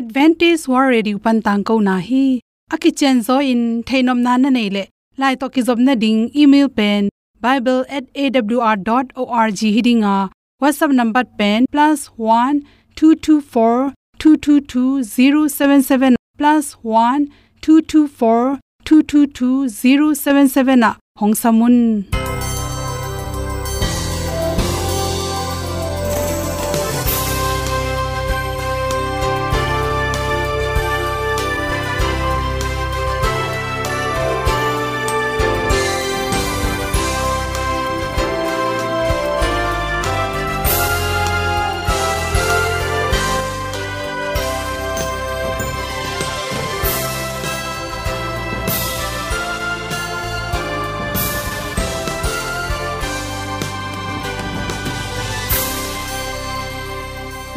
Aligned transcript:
advantage 0.00 0.64
war 0.72 0.82
ready 0.88 1.12
upan 1.18 1.38
tang 1.46 1.62
ko 1.70 1.76
na 1.86 1.94
hi. 2.08 2.26
Aki 2.74 2.90
chen 3.02 3.22
zo 3.28 3.36
in 3.52 3.62
thainom 3.90 4.18
na 4.26 4.32
na 4.42 4.50
nei 4.56 4.68
le. 4.76 4.84
Lai 5.22 5.32
to 5.40 5.46
ki 5.54 5.62
zob 5.68 5.80
na 5.86 5.94
ding, 6.02 6.20
email 6.42 6.68
pen 6.80 7.02
bible@awr.org 7.46 9.60
hidinga. 9.76 10.16
Whatsapp 10.62 10.92
number 11.00 11.24
pen, 11.38 11.60
plus 11.72 12.00
one 12.16 12.56
two 12.96 13.12
two 13.26 13.40
four 13.40 13.76
two 14.18 14.34
two 14.46 14.58
two 14.70 14.90
zero 15.02 15.40
seven 15.48 15.82
seven 15.82 16.16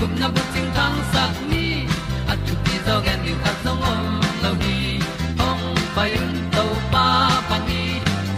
cùng 0.00 0.20
na 0.20 0.28
bu 0.28 0.40
ting 0.54 0.70
tang 0.74 0.98
sắc 1.12 1.30
ni 1.50 1.84
at 2.28 2.38
tu 2.46 2.54
pi 2.64 2.72
gen 3.04 3.18
yêu 3.24 3.36
at 3.44 3.54
song 3.64 3.82
om 3.82 4.20
lâu 4.42 4.54
ni 4.60 5.00
ong 5.38 5.74
pa 5.96 6.02
yun 6.02 6.30
tàu 6.52 6.66
ba 6.92 7.30
pa 7.48 7.58
đi 7.68 7.82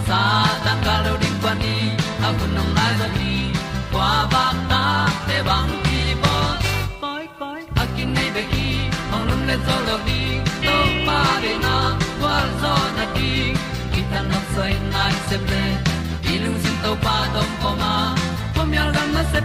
xa 0.09 0.23
tan 0.65 0.77
ga 0.85 0.95
lo 1.05 1.17
ding 1.23 1.39
pa 1.43 1.55
ni. 1.55 1.75
A 2.23 2.33
bu 2.33 2.47
lai 2.77 2.95
za 3.01 3.09
đi. 3.19 3.35
Qua 3.93 4.27
ba 4.33 4.53
ta 4.71 5.09
để 5.29 5.43
băng 5.47 5.83
ki 5.85 6.15
bo 6.23 6.37
koi 7.01 7.27
koi 7.41 7.61
a 7.83 7.85
kin 7.97 8.15
nei 8.15 8.31
be 8.35 8.43
ki 8.53 8.67
ong 9.13 9.25
lum 9.29 9.47
le 9.49 9.57
zo 9.67 9.77
lo 9.89 9.97
ni 10.07 10.21
to 10.67 10.77
pa 11.07 11.23
na, 11.65 11.77
qua 12.21 12.37
gió 12.63 12.75
na 12.97 13.05
đi. 13.15 13.55
Khi 13.93 14.03
ta 14.13 14.23
na 14.31 14.39
sai 14.57 14.75
nai 14.93 15.13
se 15.31 15.37
ple 15.47 15.65
ilung 16.33 16.59
sin 16.63 16.75
tàu 16.83 16.95
ba 17.05 17.17
đông 17.35 17.53
ko 17.63 17.71
ma. 17.81 18.17
Pom 18.55 18.73
yal 18.73 18.91
gam 18.95 19.09
na 19.15 19.23
se 19.33 19.41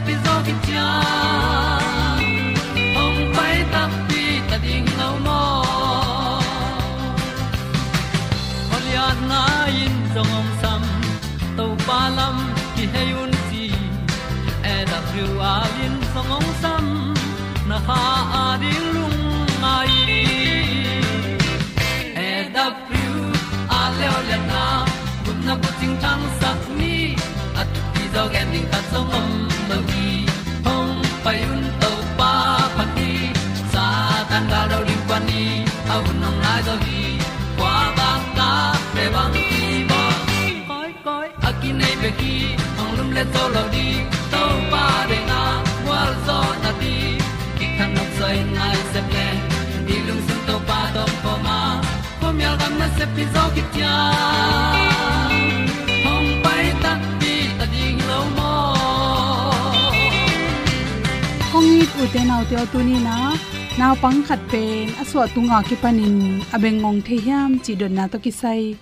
ting 25.79 25.95
tang 26.03 26.23
sat 26.39 26.59
ni 26.79 27.15
at 27.61 27.67
ti 27.93 28.03
zo 28.13 28.23
gen 28.33 28.47
ding 28.53 28.67
ta 28.71 28.79
zong 28.91 29.07
mom 29.11 29.29
lo 29.69 29.77
gi 29.89 30.07
hong 30.65 30.93
pai 31.23 31.39
un 31.53 31.63
to 31.81 31.91
pa 32.19 32.31
pa 32.77 32.85
ti. 32.95 33.11
Sa 33.73 33.85
tan 34.29 34.43
ga 34.51 34.61
do 34.71 34.77
ri 34.87 34.97
pa 35.09 35.17
ni. 35.27 35.43
Au 35.93 36.03
nong 36.22 36.40
lai 36.43 36.59
do 36.67 36.75
gi 36.85 37.03
kwa 37.59 37.75
ba 37.97 38.09
ta 38.37 38.49
pe 38.93 39.03
bang 39.16 39.35
ti 39.49 39.61
bo 39.90 40.02
koi 40.69 40.91
koi 41.05 41.28
a 41.47 41.52
ki 41.59 41.69
nei 41.79 41.96
pe 42.02 42.09
ki 42.19 42.34
hong 42.78 42.93
lum 42.97 43.09
le 43.17 43.23
to 43.34 43.43
lo 43.55 43.63
di 43.75 43.87
to 44.34 44.43
pa 44.72 44.85
de 45.09 45.19
na 45.29 45.41
wa 45.87 46.02
zo 46.25 46.40
na 46.63 46.72
ti. 46.81 46.96
Ki 47.57 47.66
kan 47.78 47.90
nok 47.97 48.09
sai 48.19 48.37
nai 48.57 48.78
se 48.91 49.02
ple 49.09 49.28
ni 49.85 49.96
lung 50.07 50.23
sun 50.28 50.40
to 50.47 50.55
pa 50.69 50.79
do 50.96 51.03
po 51.23 51.34
ma. 51.46 51.59
Po 52.19 52.28
mi 52.37 52.43
al 52.49 52.55
gam 52.61 52.73
na 52.81 52.87
se 52.97 53.05
pi 53.16 53.23
zo 53.34 53.43
ki 53.55 53.63
tia 53.73 53.96
hong 61.97 62.05
ni 62.05 62.09
u 62.09 62.14
te 62.14 62.26
nau 62.26 62.44
te 62.49 62.58
tu 62.72 62.79
ni 62.84 62.97
na. 63.03 63.34
Naw 63.78 63.96
pang 64.02 64.23
khat 64.28 64.40
pen 64.52 64.90
aswa 65.02 65.28
tunga 65.34 65.64
ki 65.67 65.76
panin. 65.82 66.41
Abeng 66.53 66.82
ngong 66.82 67.02
the 67.03 67.17
hiam, 67.17 67.59
chi 67.64 67.73
don 67.76 67.96
na 67.96 68.08
to 68.08 68.20
ki 68.20 68.78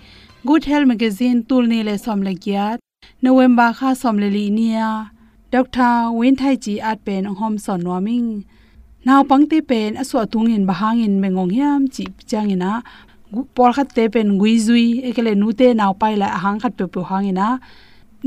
good 0.45 0.65
health 0.65 0.87
magazine 0.87 1.43
tul 1.43 1.65
ni 1.67 1.83
le 1.83 1.97
som 1.97 2.21
le 2.21 2.33
gyat 2.33 2.79
november 3.21 3.73
kha 3.77 3.95
som 3.95 4.17
le 4.17 4.29
li 4.29 4.49
nia. 4.49 5.11
Dr 5.51 6.11
win 6.11 6.35
thai 6.35 6.55
chi 6.55 6.79
at 6.79 7.05
pen 7.05 7.25
hom 7.25 7.57
son 7.57 7.81
noming 7.81 8.45
naw 9.05 9.23
pangte 9.23 9.59
pen, 9.69 9.95
aswa 9.95 10.25
tungin 10.25 10.65
bahangin 10.69 11.19
mengong 11.21 11.51
hiam, 11.55 11.87
chi 11.87 12.03
changina 12.29 12.81
por 13.55 13.71
khat 13.75 13.89
te 13.95 14.09
pen 14.09 14.37
gui 14.39 14.57
zui, 14.65 14.87
ekele 15.07 15.33
nu 15.41 15.53
te 15.59 15.67
naw 15.73 15.93
pai 16.01 16.15
la 16.21 16.27
hang 16.43 16.59
khat 16.59 16.73
pe 16.77 16.85
pu 16.93 16.99
hangina 17.09 17.47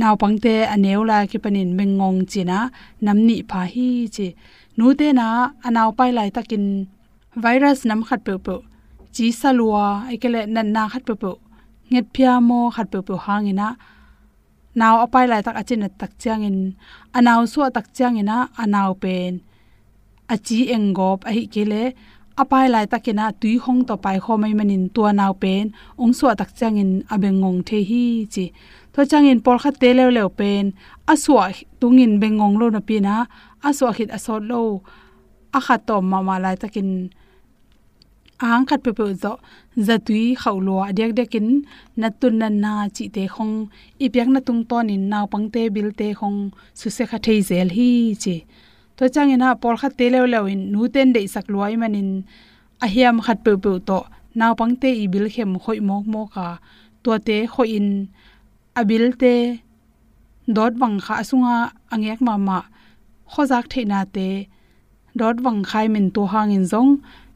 naw 0.00 0.14
pangte 0.16 0.54
aneu 0.74 1.00
la 1.10 1.26
ki 1.30 1.38
panin 1.44 1.70
mengong 1.78 2.20
china 2.32 2.58
namni 3.04 3.36
pha 3.50 3.60
hi 3.72 3.88
chi 4.16 4.28
nu 4.78 4.86
te 4.98 5.08
na 5.18 5.26
anaw 5.66 5.88
pai 5.98 6.10
lai 6.18 6.28
takin 6.36 6.64
virus 7.44 7.80
nam 7.88 8.00
khat 8.08 8.20
pe 8.26 8.34
pu 8.44 8.54
chi 9.14 9.26
salwa 9.40 9.86
ekele 10.14 10.40
nan 10.54 10.68
na 10.74 10.82
khat 10.92 11.02
pe 11.08 11.14
pu 11.22 11.30
nget 11.90 12.06
phia 12.14 12.32
mo 12.48 12.60
khat 12.74 12.86
pe 12.92 12.98
pu 13.06 13.14
hangina. 13.24 13.68
Naw 14.78 14.94
apai 15.04 15.26
lai 15.30 15.42
tak 15.46 15.56
achin 15.60 15.82
tak 16.00 16.12
changin 16.22 16.58
anaw 17.16 17.40
su 17.52 17.60
tak 17.76 17.86
changina 17.96 18.36
anaw 18.62 18.90
pen 19.02 19.32
achi 20.34 20.58
engop 20.74 21.18
a 21.30 21.32
kele 21.54 21.82
apai 22.42 22.66
lai 22.74 22.86
takina 22.92 23.24
tui 23.40 23.54
hong 23.64 23.80
to 23.88 23.94
pai 24.04 24.18
kho 24.24 24.32
mai 24.42 24.52
manin 24.58 24.84
tua 24.94 25.10
naw 25.20 25.32
pen 25.42 25.64
ong 26.02 26.14
so 26.18 26.26
tak 26.40 26.50
changin 26.58 26.90
abengong 27.12 27.60
the 27.68 27.78
hi 27.90 28.04
chi 28.34 28.44
to 28.98 29.06
changin 29.10 29.38
por 29.44 29.56
kha 29.62 29.70
te 29.80 29.90
le 29.98 30.04
le 30.16 30.24
pen. 30.38 30.64
Aswa 31.12 31.44
tungin 31.80 32.12
bengong 32.20 32.56
lo 32.60 32.66
na 32.74 32.80
pina 32.88 33.14
aswa 33.68 33.90
hit 33.96 34.10
asot 34.16 34.42
lo. 34.50 34.82
A 35.58 35.60
kha 35.66 35.76
to 35.86 35.96
ma 36.10 36.18
ma 36.28 36.36
lai 36.42 36.56
takin. 36.62 36.90
Ang 38.42 38.66
khat 38.68 38.80
pe 38.84 38.90
pe 38.98 39.04
zo. 39.22 39.32
Zatui 39.86 40.24
khawlo 40.42 40.74
adek 40.88 41.12
dekin 41.18 41.48
natun 42.00 42.34
na 42.40 42.48
na 42.62 42.72
chi 42.96 43.04
te 43.14 43.22
khong. 43.34 43.54
Ipyak 44.04 44.28
na 44.34 44.40
tung 44.46 44.62
ton 44.70 44.90
in 44.94 45.04
naw 45.12 45.24
pangte 45.32 45.62
bil 45.74 45.90
te 45.98 46.08
khong. 46.18 46.38
Su 46.78 46.90
se 46.96 47.04
kha 47.10 47.18
thei 47.24 47.38
zel 47.48 47.68
hi 47.76 47.90
che 48.22 48.36
to 48.96 49.04
changena 49.14 49.48
por 49.62 49.74
kha 49.80 49.88
te 49.98 50.06
le 50.12 50.20
le 50.32 50.40
in. 50.52 50.62
Nu 50.72 50.80
ten 50.94 51.08
de 51.14 51.20
sak 51.34 51.46
luai 51.52 51.74
manin 51.80 52.10
a 52.84 52.86
hiam 52.94 53.16
khat 53.26 53.38
pe 53.44 53.52
pe 53.62 53.72
to. 53.88 53.98
Naw 54.38 54.52
pangte 54.58 54.90
i 55.02 55.06
bil 55.12 55.26
khem 55.34 55.50
khoi 55.62 55.78
mok 55.88 56.04
mok 56.12 56.28
ka 56.34 56.46
to 57.04 57.10
te 57.26 57.36
kho 57.52 57.62
in 57.78 57.88
abil 58.80 59.04
te 59.20 59.34
dot 60.56 60.72
wang 60.80 60.96
kha 61.04 61.16
sunga 61.28 61.56
angek 61.92 62.20
ma 62.26 62.34
ma, 62.46 62.58
khozak 63.32 63.64
theina 63.72 64.00
te, 64.14 64.28
dot 65.20 65.36
wang 65.44 65.60
khai 65.68 65.86
min 65.94 66.06
to 66.14 66.22
hangin 66.32 66.64
zong, 66.72 66.92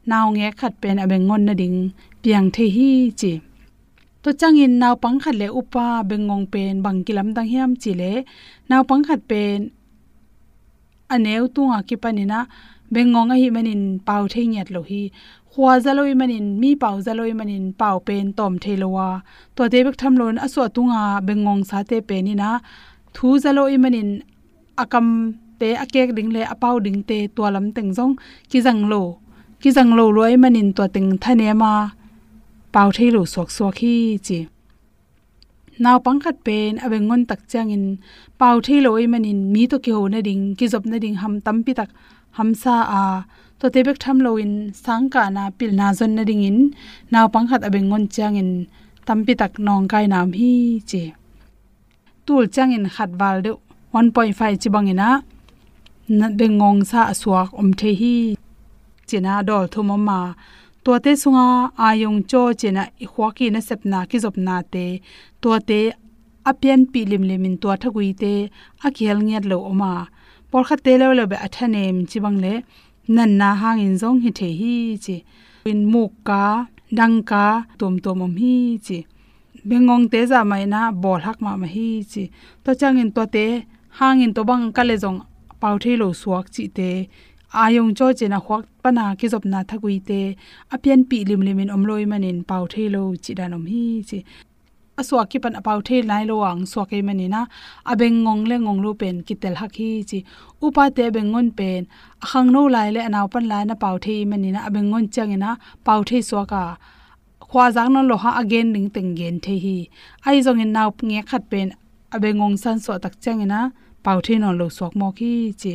naw 0.09 0.25
nge 0.35 0.47
khat 0.59 0.73
pen 0.81 0.97
abengon 1.03 1.41
na 1.47 1.53
ding, 1.61 1.77
piang 2.21 2.47
the 2.55 2.65
hi 2.75 2.89
chi. 3.19 3.33
To 4.23 4.29
changin 4.39 4.73
naw 4.81 4.93
pang 5.03 5.17
khat 5.23 5.35
le 5.41 5.47
upa 5.59 5.87
bengong 6.09 6.45
pen 6.53 6.73
bang 6.85 6.99
kilam 7.05 7.29
dang 7.35 7.49
hiam 7.51 7.71
chi 7.81 7.91
le, 8.01 8.11
naw 8.69 8.81
pang 8.89 9.03
khat 9.07 9.21
pen 9.29 9.57
aneu 11.13 11.43
tunga 11.55 11.79
ki 11.87 11.95
panina 12.03 12.39
bengong 12.93 13.31
a 13.33 13.35
hi 13.41 13.47
manin 13.55 13.83
pau 14.07 14.23
the 14.33 14.41
nyat 14.51 14.67
lo 14.73 14.81
hi 14.89 15.01
khwa 15.55 15.73
zaloi 15.85 16.13
manin 16.19 16.45
mi 16.61 16.69
pau 16.81 16.95
zaloi 17.05 17.33
manin 17.39 17.65
pau 17.79 17.97
pen 18.07 18.25
tom 18.37 18.53
thelowa 18.63 19.09
to 19.55 19.63
te 19.71 19.79
bek 19.85 19.97
tham 20.01 20.13
lon 20.19 20.35
aso 20.45 20.63
tunga 20.75 21.03
bengong 21.27 21.63
sa 21.69 21.77
te 21.89 21.97
penina 22.09 22.49
thu 23.15 23.27
zaloi 23.43 23.75
manin 23.83 24.09
akam 24.83 25.07
te, 25.59 25.69
akek 25.83 26.09
ding 26.17 26.29
le 26.35 26.41
apau 26.53 26.75
ding 26.85 26.99
te 27.09 27.17
to 27.35 27.41
lam 27.55 27.65
teng 27.75 27.91
jong 27.97 28.13
ki 28.49 28.59
jang 28.65 28.81
lo 28.91 29.01
ki 29.61 29.69
jang 29.75 29.91
lo 29.97 30.05
loi 30.17 30.33
manin 30.43 30.69
to 30.77 30.83
teng 30.95 31.09
thane 31.23 31.49
ma 31.61 31.73
pau 32.73 32.89
thelo 32.97 33.21
sok 33.33 33.49
sok 33.57 33.75
hi 33.81 33.95
chi 34.27 34.39
naw 35.83 35.97
pangkhat 36.05 36.35
pen, 36.45 36.71
abengon 36.85 37.21
tak 37.29 37.41
changin 37.51 37.85
pau 38.39 38.55
thailoi 38.65 39.05
manin 39.13 39.39
mi 39.53 39.63
to 39.71 39.77
ki 39.85 39.91
ho 39.97 40.03
na 40.13 40.19
ding 40.27 40.43
ki 40.57 40.65
job 40.73 40.83
na 40.91 40.97
ding 41.03 41.15
ham 41.21 41.33
tampi 41.45 41.71
tak 41.79 41.89
hamsa 42.37 42.75
a 43.01 43.03
to 43.63 43.69
tebek 43.75 43.97
tham 44.03 44.17
lo 44.25 44.31
loin 44.35 44.53
sangka 44.83 45.23
na 45.35 45.43
pil 45.57 45.71
na 45.79 45.87
zon 45.97 46.11
na 46.15 46.23
ding 46.29 46.43
in 46.49 46.57
naw 47.11 47.25
pangkhat 47.33 47.61
abengon 47.67 48.03
changin 48.15 48.51
tampi 49.07 49.33
tak 49.41 49.53
nong 49.65 49.85
kai 49.91 50.05
nam 50.13 50.27
hi 50.39 50.53
che. 50.89 51.03
Tul 52.25 52.43
chang 52.55 52.71
in 52.77 52.85
khat 52.95 53.11
wal 53.19 53.37
de 53.45 53.51
1.5 53.93 54.61
chi 54.61 54.69
bang 54.73 54.91
ina 54.93 55.09
na 56.19 56.27
beng 56.37 56.55
ngong 56.59 56.81
sa 56.89 56.99
aswak 57.13 57.49
om 57.59 57.69
the 57.79 57.89
hi. 58.01 58.15
China 59.07 59.33
dol 59.47 59.65
thum 59.73 59.89
ma 60.07 60.19
to 60.83 60.91
te 61.03 61.11
sunga 61.21 61.47
ayong 61.87 62.19
cho 62.31 62.41
chena 62.59 62.83
i 63.03 63.05
khwaki 63.11 63.45
na 63.53 63.59
sepna 63.67 63.99
ki 64.09 64.17
zop 64.23 64.35
na 64.45 64.55
te 64.73 64.85
to 65.41 65.49
te 65.69 65.79
apian 66.49 66.81
pi 66.91 67.01
lim 67.11 67.23
limin 67.29 67.55
to 67.61 67.67
thagui 67.81 68.09
te, 68.21 68.33
a 68.85 68.87
khel 68.95 69.17
ngiat 69.25 69.45
lo 69.51 69.57
oma. 69.71 69.93
Por 70.49 70.63
kha 70.67 70.75
te 70.85 70.93
lo 71.01 71.07
lo 71.17 71.23
be 71.31 71.37
athanem 71.45 71.95
chiwang 72.09 72.39
le 72.45 72.53
nan 73.07 73.37
na 73.37 73.49
hang 73.61 73.79
in 73.79 73.95
zong 74.01 74.19
hi 74.23 74.29
the 74.39 74.49
hi 74.59 74.97
chi. 75.05 75.15
In 75.65 75.79
muk 75.91 76.11
ka, 76.27 76.67
dang 76.97 77.17
ka, 77.29 77.45
tom 77.79 77.99
tom 78.03 78.21
om 78.25 78.35
hi 78.41 78.79
chi. 78.85 78.99
Bengong 79.67 80.05
te 80.11 80.19
za 80.31 80.39
mai 80.43 80.65
na, 80.73 80.91
bol 80.91 81.19
hak 81.25 81.37
ma 81.41 81.51
ma 81.61 81.67
hi 81.75 81.87
chi. 82.11 82.23
To 82.63 82.71
chang 82.79 82.97
in 83.03 83.11
to 83.15 83.23
te 83.35 83.45
hang 83.97 84.21
in 84.21 84.33
to 84.35 84.41
bang 84.49 84.65
ka 84.75 84.83
le 84.89 84.95
zong 85.03 85.19
pau 85.61 85.75
the 85.83 85.91
lo 86.01 86.07
suak 86.21 86.45
chi 86.55 86.63
te. 86.77 86.89
Ayong 87.63 87.91
cho 87.97 88.05
chena 88.17 88.39
khwak 88.45 88.63
pana 88.83 89.15
ki 89.19 89.27
zop 89.33 89.43
na 89.51 89.59
thagui 89.69 89.97
te. 90.09 90.21
Apian 90.73 91.01
pi 91.09 91.17
lim 91.29 91.41
limin 91.47 91.69
omloi 91.75 92.05
manin 92.11 92.39
pau 92.49 92.63
the 92.73 92.83
lo 92.95 93.03
chi 93.23 93.31
danom 93.39 93.65
hi 93.71 93.83
chi 94.09 94.19
aswa 94.99 95.25
ki 95.29 95.37
pan 95.43 95.55
apau 95.59 95.79
the 95.87 95.97
lai 96.09 96.23
lo 96.29 96.35
ang 96.49 96.61
swa 96.71 96.83
ke 96.89 96.97
mani 97.07 97.27
na. 97.33 97.41
Abeng 97.91 98.17
ngong 98.23 98.43
le 98.49 98.55
ngong 98.65 98.79
lu 98.83 98.91
pen 99.01 99.15
ki 99.27 99.35
tel 99.41 99.55
hak 99.61 99.75
hi 99.79 99.89
chi. 100.09 100.19
Upa 100.65 100.83
te 100.95 101.05
bengon 101.15 101.47
pen. 101.57 101.81
Akhang 102.23 102.49
no 102.53 102.61
lai 102.75 102.87
le 102.95 102.99
anaw 103.07 103.25
pan 103.33 103.45
lai 103.51 103.63
na 103.69 103.75
pau 103.83 103.95
the 104.05 104.15
mani 104.29 104.49
na. 104.55 104.59
Abeng 104.67 104.87
ngon 104.91 105.05
changena 105.13 105.51
pau 105.85 105.99
the 106.09 106.17
swa 106.29 106.43
ka 106.51 106.63
khwa 107.49 107.65
jang 107.75 107.89
no 107.93 108.01
lo 108.09 108.15
ha 108.23 108.29
again 108.41 108.67
ning 108.73 108.89
teng 108.95 109.11
gen 109.17 109.35
the 109.43 109.53
hi. 109.63 109.77
Ai 110.27 110.37
jong 110.45 110.61
in 110.63 110.71
naw 110.75 110.89
nge 111.07 111.21
khat 111.29 111.43
pen. 111.51 111.67
Abeng 112.15 112.37
ngong 112.39 112.57
san 112.63 112.77
so 112.83 112.97
tak 113.03 113.15
changena 113.23 113.59
pau 114.05 114.17
the 114.25 114.33
no 114.43 114.49
lo 114.59 114.67
sok 114.77 114.93
mo 114.99 115.07
ki 115.17 115.31
chi. 115.61 115.73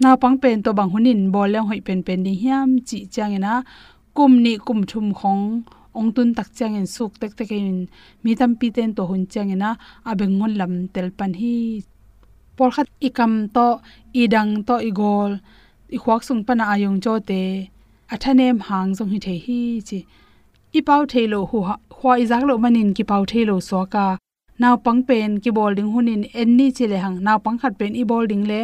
Na 0.00 0.16
pang 0.22 0.36
pen 0.42 0.62
to 0.64 0.70
bang 0.78 0.90
hunin 0.92 1.20
bol 1.32 1.48
le 1.54 1.60
hoi 1.68 1.80
pen 1.86 2.00
pen 2.06 2.20
ni 2.26 2.32
hiam 2.42 2.68
chi 2.88 2.98
changena 3.14 3.52
kum 4.16 4.32
ni 4.44 4.52
kum 4.66 4.80
thum 4.90 5.06
khong 5.18 5.44
ong 5.98 6.10
tun 6.16 6.28
tak 6.38 6.48
chang 6.58 6.74
en 6.80 6.86
suk 6.94 7.12
tek 7.20 7.32
tek 7.38 7.50
in 7.58 7.68
mi 8.22 8.32
tam 8.40 8.50
pi 8.60 8.66
ten 8.76 8.90
to 8.96 9.02
hun 9.10 9.22
chang 9.32 9.50
ena 9.54 9.70
abeng 10.10 10.34
ngon 10.38 10.52
lam 10.60 10.72
tel 10.94 11.08
pan 11.18 11.32
hi 11.40 11.56
por 12.56 12.70
khat 12.74 12.88
ikam 13.08 13.32
to 13.54 13.66
idang 14.22 14.50
to 14.66 14.74
igol 14.88 15.32
i 15.94 15.96
khwak 16.02 16.20
sung 16.26 16.42
pana 16.46 16.64
ayong 16.74 16.98
cho 17.04 17.14
te 17.28 17.42
athanem 18.14 18.56
hang 18.68 18.90
jong 18.96 19.10
hi 19.12 19.18
the 19.26 19.34
hi 19.44 19.60
chi 19.88 19.98
i 20.78 20.80
pau 20.88 21.02
thelo 21.12 21.40
hu 21.50 21.58
khwa 21.96 22.12
izak 22.22 22.42
lo 22.48 22.54
manin 22.64 22.88
ki 22.96 23.04
pau 23.10 23.22
thelo 23.30 23.56
so 23.68 23.80
ka 23.94 24.06
naw 24.62 24.74
pang 24.84 25.00
pen 25.08 25.30
ki 25.42 25.50
bol 25.56 25.72
hunin 25.94 26.22
en 26.40 26.48
ni 26.58 26.66
chile 26.76 26.98
hang 27.04 27.16
naw 27.26 27.38
pang 27.44 27.58
khat 27.60 27.72
pen 27.80 27.92
i 28.02 28.04
bol 28.10 28.24
le 28.50 28.60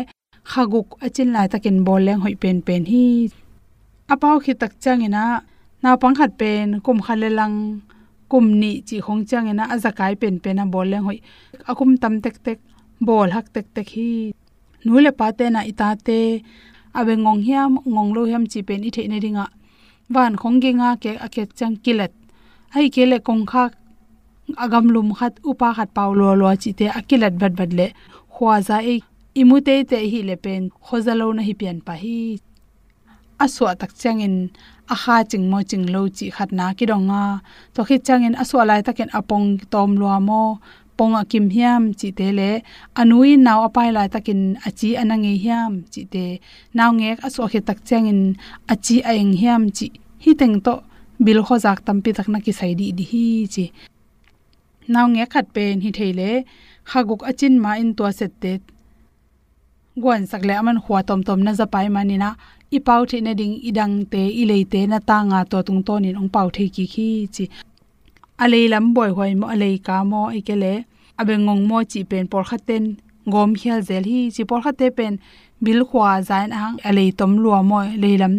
khaguk 0.51 0.89
achin 1.07 1.29
lai 1.35 1.47
takin 1.53 1.77
bol 1.87 2.01
leng 2.07 2.21
hoi 2.25 2.35
pen 2.43 2.57
pen 2.67 2.83
hi 2.93 3.05
apau 4.13 4.37
khi 4.45 4.53
tak 4.61 4.73
changina 5.83 5.91
naw 5.91 5.97
pang 6.01 6.15
khat 6.15 6.39
pen, 6.39 6.81
kum 6.81 7.01
khalelang 7.01 7.81
kum 8.29 8.61
ni 8.61 8.83
chi 8.87 9.01
khong 9.01 9.27
chang 9.27 9.49
ena 9.49 9.65
azakai 9.75 10.15
pen 10.21 10.39
pen 10.39 10.59
a 10.59 10.65
bol 10.65 10.87
leng 10.87 11.05
hoi. 11.05 11.21
Akum 11.67 11.99
tam 12.01 12.21
tek 12.21 12.37
tek, 12.45 12.59
bol 13.01 13.31
hak 13.31 13.53
tek 13.53 13.67
tek 13.75 13.89
hi. 13.89 14.33
Nule 14.85 15.11
pa 15.19 15.33
te 15.33 15.51
na 15.51 15.61
ita 15.65 15.97
te, 15.97 16.43
abe 16.95 17.15
ngong 17.17 17.43
hiam, 17.43 17.79
ngong 17.85 18.15
lo 18.15 18.25
hiam 18.25 18.47
chi 18.47 18.63
pen 18.63 18.85
i 18.85 18.91
the 18.91 19.09
ne 19.09 19.19
ringa. 19.21 19.47
Van 20.09 20.37
khong 20.37 20.61
ge 20.63 20.73
nga 20.73 20.97
ke 21.03 21.17
akek 21.27 21.51
chang 21.59 21.77
kilat 21.85 22.13
ai 22.75 22.89
ke 22.95 23.05
le 23.07 23.19
kong 23.19 23.45
kha 23.47 23.65
agam 24.57 24.87
lum 24.95 25.09
khat, 25.19 25.35
upa 25.45 25.69
khat 25.77 25.91
paw 25.97 26.11
lo 26.15 26.35
lo 26.35 26.57
chi 26.63 26.73
te 26.73 26.87
akilat 26.99 27.35
bat 27.41 27.53
bat 27.59 27.71
le. 27.79 27.87
Khwa 28.35 28.61
za 28.69 28.77
e 28.93 29.01
imute 29.35 29.75
te 29.91 29.99
hi 30.13 30.21
le 30.29 30.37
pen 30.45 30.71
khozalo 30.87 31.27
na 31.35 31.43
hi 31.43 31.55
pian 31.61 31.79
pa 31.87 31.95
hi. 32.03 32.39
Aswa 33.45 33.71
tak 33.81 33.93
changin 34.01 34.37
a 34.95 34.95
kha 35.03 35.17
ching 35.31 35.45
mo 35.51 35.59
ching 35.71 35.85
lo 35.95 36.03
chi 36.17 36.27
khat 36.37 36.51
na 36.59 36.67
ki 36.79 36.85
donga 36.91 37.23
to 37.75 37.81
khi 37.89 37.97
changin 38.07 38.35
aswa 38.43 38.63
lai 38.71 38.81
taken 38.87 39.11
apong 39.19 39.49
tom 39.73 39.91
lo 40.01 40.09
mo 40.29 40.43
pong 40.97 41.15
akim 41.23 41.47
hiam 41.57 41.83
chi 41.99 42.09
te 42.19 42.27
le 42.39 42.51
anui 43.01 43.31
naw 43.47 43.59
apai 43.69 43.89
lai 43.97 44.09
takin 44.15 44.41
achi 44.69 44.89
anange 45.03 45.33
hiam 45.45 45.73
chi 45.93 46.03
te 46.13 46.25
naw 46.77 46.91
ngek 46.99 47.19
aswa 47.27 47.45
khe 47.53 47.61
tak 47.69 47.79
changin 47.89 48.21
achi 48.73 48.97
aeng 49.11 49.33
hiam 49.41 49.63
chi 49.77 49.87
hi 50.25 50.31
teng 50.41 50.57
to 50.67 50.75
bil 51.25 51.41
kho 51.47 51.57
jak 51.65 51.79
tampi 51.87 52.11
tak 52.19 52.29
na 52.33 52.39
ki 52.45 52.53
sai 52.59 52.73
di 52.81 52.87
di 52.99 53.05
hi 53.13 53.25
chi 53.55 53.65
naw 54.93 55.07
nge 55.13 55.25
khat 55.33 55.47
pen 55.55 55.75
hi 55.85 55.91
theile 55.99 56.31
khaguk 56.91 57.23
achin 57.31 57.55
ma 57.65 57.71
in 57.83 57.91
to 57.97 58.05
set 58.19 58.33
te 58.43 58.53
gwan 60.03 60.23
sakle 60.31 60.55
aman 60.61 60.79
khwa 60.85 61.01
tom 61.09 61.21
tom 61.27 61.41
na 61.47 61.53
za 61.59 61.67
pai 61.75 61.87
manina 61.97 62.31
i 62.77 62.79
pau 62.87 63.03
the 63.11 63.19
na 63.27 63.33
ding 63.41 63.55
idang 63.69 63.95
te 64.13 64.23
i 64.41 64.45
le 64.51 64.57
te 64.73 64.81
na 64.91 64.99
ta 65.09 65.17
nga 65.31 65.41
to 65.51 65.59
tung 65.67 65.83
to 65.87 65.95
nin 66.05 66.17
ong 66.21 66.31
pau 66.35 66.49
the 66.57 66.65
ki 66.75 66.85
khi 66.93 67.09
chi. 67.35 67.45
A 68.43 68.45
ale 68.45 68.61
lam 68.73 68.87
boy 68.95 69.11
hoi 69.17 69.33
mo 69.41 69.47
a 69.49 69.53
ale 69.55 69.69
ka 69.87 69.97
mo 70.11 70.21
i 70.39 70.41
ke 70.47 70.55
le. 70.63 70.73
Abe 71.21 71.35
ngong 71.45 71.63
mo 71.69 71.77
chi 71.93 72.01
pen 72.11 72.25
por 72.33 72.45
kha 72.49 72.59
ten 72.69 72.85
gom 73.33 73.51
hial 73.61 73.81
zel 73.89 74.05
hi 74.11 74.21
chi 74.35 74.43
por 74.49 74.61
kha 74.65 74.73
te 74.81 74.87
pen 74.99 75.15
bil 75.65 75.81
khwa 75.89 76.11
zain 76.29 76.51
ang 76.61 76.77
a 76.79 76.89
alei 76.89 77.11
tom 77.19 77.33
lua 77.43 77.61
mo 77.71 77.79
leilam 78.03 78.35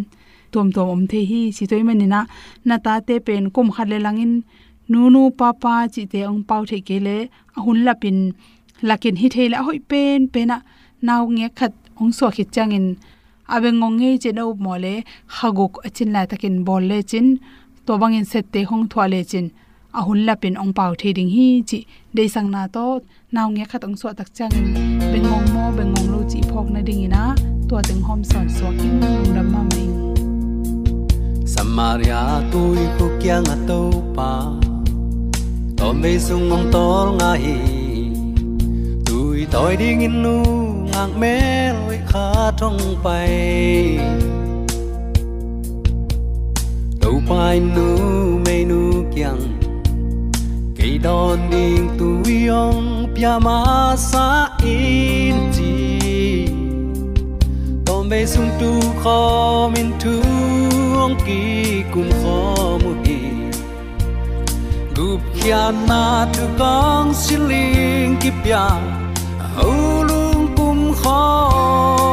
tom 0.52 0.66
tom 0.74 0.86
om 0.94 1.02
the 1.10 1.20
hi 1.30 1.40
chi 1.56 1.64
toy 1.70 1.82
manina 1.88 2.20
na. 2.68 2.76
Ta 2.84 2.92
te 3.06 3.14
pen 3.26 3.44
kum 3.54 3.68
khat 3.74 3.88
le 3.92 3.98
langin. 4.06 4.34
Nu 4.90 5.00
nu 5.14 5.22
pa 5.38 5.48
pa 5.62 5.74
chi 5.94 6.02
te 6.12 6.20
ong 6.30 6.42
pau 6.48 6.62
the 6.70 6.78
ke 6.88 6.96
le. 7.06 7.16
A 7.56 7.58
ahun 7.58 7.78
lapin, 7.86 8.18
lakin 8.88 9.16
hi 9.20 9.26
thela 9.34 9.58
hoi 9.66 9.78
pen, 9.90 10.20
pena. 10.34 10.56
Naw 11.06 11.22
nge 11.36 11.46
khat 11.58 11.72
ong 12.00 12.12
so 12.18 12.26
khit 12.36 12.48
changin 12.54 12.86
abeng 13.48 13.78
ngong 13.80 14.18
che 14.22 14.32
no 14.32 14.54
mole 14.54 15.04
haguk 15.36 15.78
achin 15.86 16.12
la 16.12 16.26
takin 16.26 16.64
bol 16.64 16.82
le 16.82 17.02
chin 17.02 17.38
to 17.86 17.98
bangin 17.98 18.24
set 18.24 18.44
te 18.52 18.60
hong 18.64 18.88
thwa 18.88 19.06
le 19.08 19.22
chin. 19.24 19.48
La 20.26 20.34
pin 20.34 20.56
ong 20.56 20.72
pau 20.72 20.92
the 20.98 21.12
ding 21.12 21.30
hi 21.30 21.62
chi 21.68 21.86
de 22.12 22.26
sang 22.26 22.50
na 22.50 22.66
to 22.66 22.98
naw 23.30 23.48
nge 23.48 23.64
khat 23.70 23.84
ong 23.84 23.96
so 23.96 24.12
tak 24.12 24.34
chang. 24.34 24.50
Beng 25.12 25.22
ngong 25.22 25.46
mo, 25.54 25.70
beng 25.76 25.94
ngong 25.94 26.08
lo 26.12 26.20
chi 26.30 26.40
phok 26.50 26.66
na 26.74 26.80
ding 26.82 27.04
ina 27.06 27.34
to 27.68 27.76
teng 27.88 28.02
hom 28.02 28.24
son 28.24 28.48
so 28.48 28.66
kin 28.78 29.00
lung 29.00 29.36
ram 29.36 29.46
ma 29.52 29.62
mai. 29.70 29.86
Samaria 31.46 32.42
tôi 32.52 32.82
ko 32.98 33.06
kyang 33.22 33.46
to 33.68 33.80
pa 34.16 34.50
to 35.78 35.92
me 35.92 36.18
sung 36.18 36.48
ngong 36.48 36.66
tor 36.74 37.06
nga 37.18 37.30
hi 37.42 37.58
tôi 39.06 39.46
tôi 39.52 39.76
ding 39.76 40.02
in 40.02 40.22
nu 40.22 40.73
ngang 40.94 41.20
me 41.20 41.36
loi 41.72 41.98
kha 42.10 42.50
thong 42.58 42.78
pai 43.02 43.98
đâu 47.00 47.16
pai 47.28 47.60
nu 47.74 47.88
me 48.46 48.64
nu 48.64 49.04
kyang 49.14 49.42
cây 50.76 50.98
đòn 51.02 51.38
ding 51.52 51.88
tu 51.98 52.32
yong 52.48 53.06
pia 53.14 53.38
ma 53.38 53.96
sa 53.96 54.48
in 54.62 55.36
chi 55.56 56.46
tom 57.86 58.08
be 58.08 58.26
sung 58.26 58.50
tu 58.60 58.80
kho 59.04 59.70
min 59.74 59.92
tu 60.00 60.14
ong 61.02 61.16
ki 61.26 61.42
kun 61.94 62.10
kho 62.22 62.78
mu 62.84 62.92
hi 63.04 63.18
gup 64.96 65.20
kya 65.42 65.72
na 65.88 66.26
tu 66.34 66.42
kong 66.58 67.14
siling 67.14 68.16
ki 68.20 68.30
pia 68.44 68.66
ho 69.56 69.70
lung 69.72 69.93
kum 71.04 72.03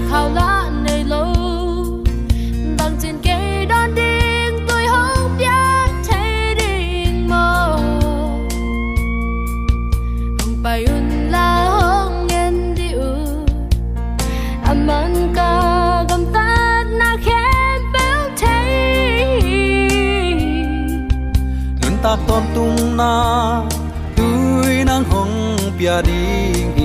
bèo 0.00 0.08
khai 0.10 0.30
lá 0.34 0.70
nơi 0.84 1.04
lâu. 1.04 1.34
Bằng 2.78 2.96
trên 3.02 3.18
cây 3.22 3.66
đón 3.66 3.94
điên, 3.94 4.66
tôi 4.68 4.82
không 4.88 5.38
biết 5.38 6.08
thấy 6.08 6.54
điên 6.54 7.28
mơ 7.28 7.76
không 10.38 10.54
phải 10.64 10.84
un 10.84 11.28
la 11.30 11.64
hong 11.64 12.26
ngen 12.26 12.74
đi 12.74 12.92
u 12.92 13.44
aman 14.64 15.32
ka 15.34 16.04
gam 16.08 16.24
ta 16.34 16.84
na 16.98 17.16
khen 17.24 17.92
bèo 17.92 18.30
thấy. 18.40 19.40
Nun 21.82 21.92
ta 22.02 22.16
tom 22.26 22.42
tung 22.54 22.96
na 22.96 23.62
đuôi 24.16 24.84
nắng 24.86 25.04
hồng 25.04 25.56
bia 25.78 26.02
ding 26.02 26.79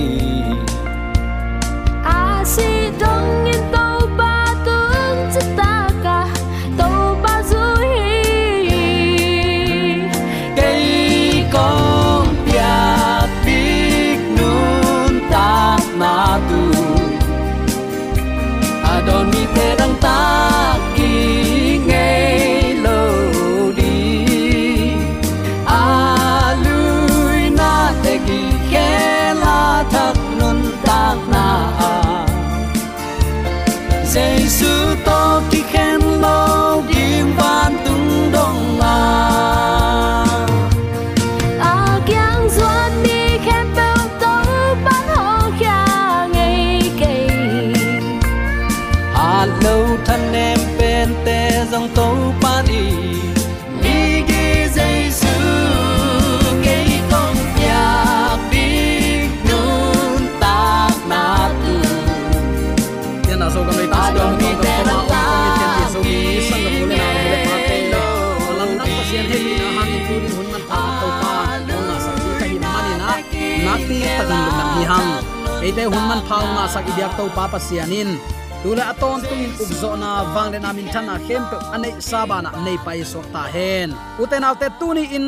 ei 75.66 75.72
te 75.76 75.84
hun 75.90 76.04
man 76.08 76.20
phang 76.28 76.48
na 76.56 76.64
sak 76.74 76.86
ibyak 76.90 77.12
to 77.18 77.24
pa 77.36 77.44
pa 77.52 77.58
sianin. 77.66 78.10
Tule 78.62 78.84
aton 78.92 79.18
tungin 79.28 79.52
ubzo 79.62 79.90
na 80.02 80.10
wang 80.34 80.48
le 80.52 80.58
na 80.64 80.70
min 80.76 80.88
thana 80.94 81.14
khem 81.26 81.42
pe 81.50 81.56
anei 81.74 81.94
sabana 82.08 82.50
nei 82.64 82.78
pai 82.84 83.00
so 83.12 83.20
ta 83.34 83.42
hen. 83.54 83.88
Uten 84.22 84.46
autte 84.48 84.68
tuni 84.78 85.04
in, 85.18 85.26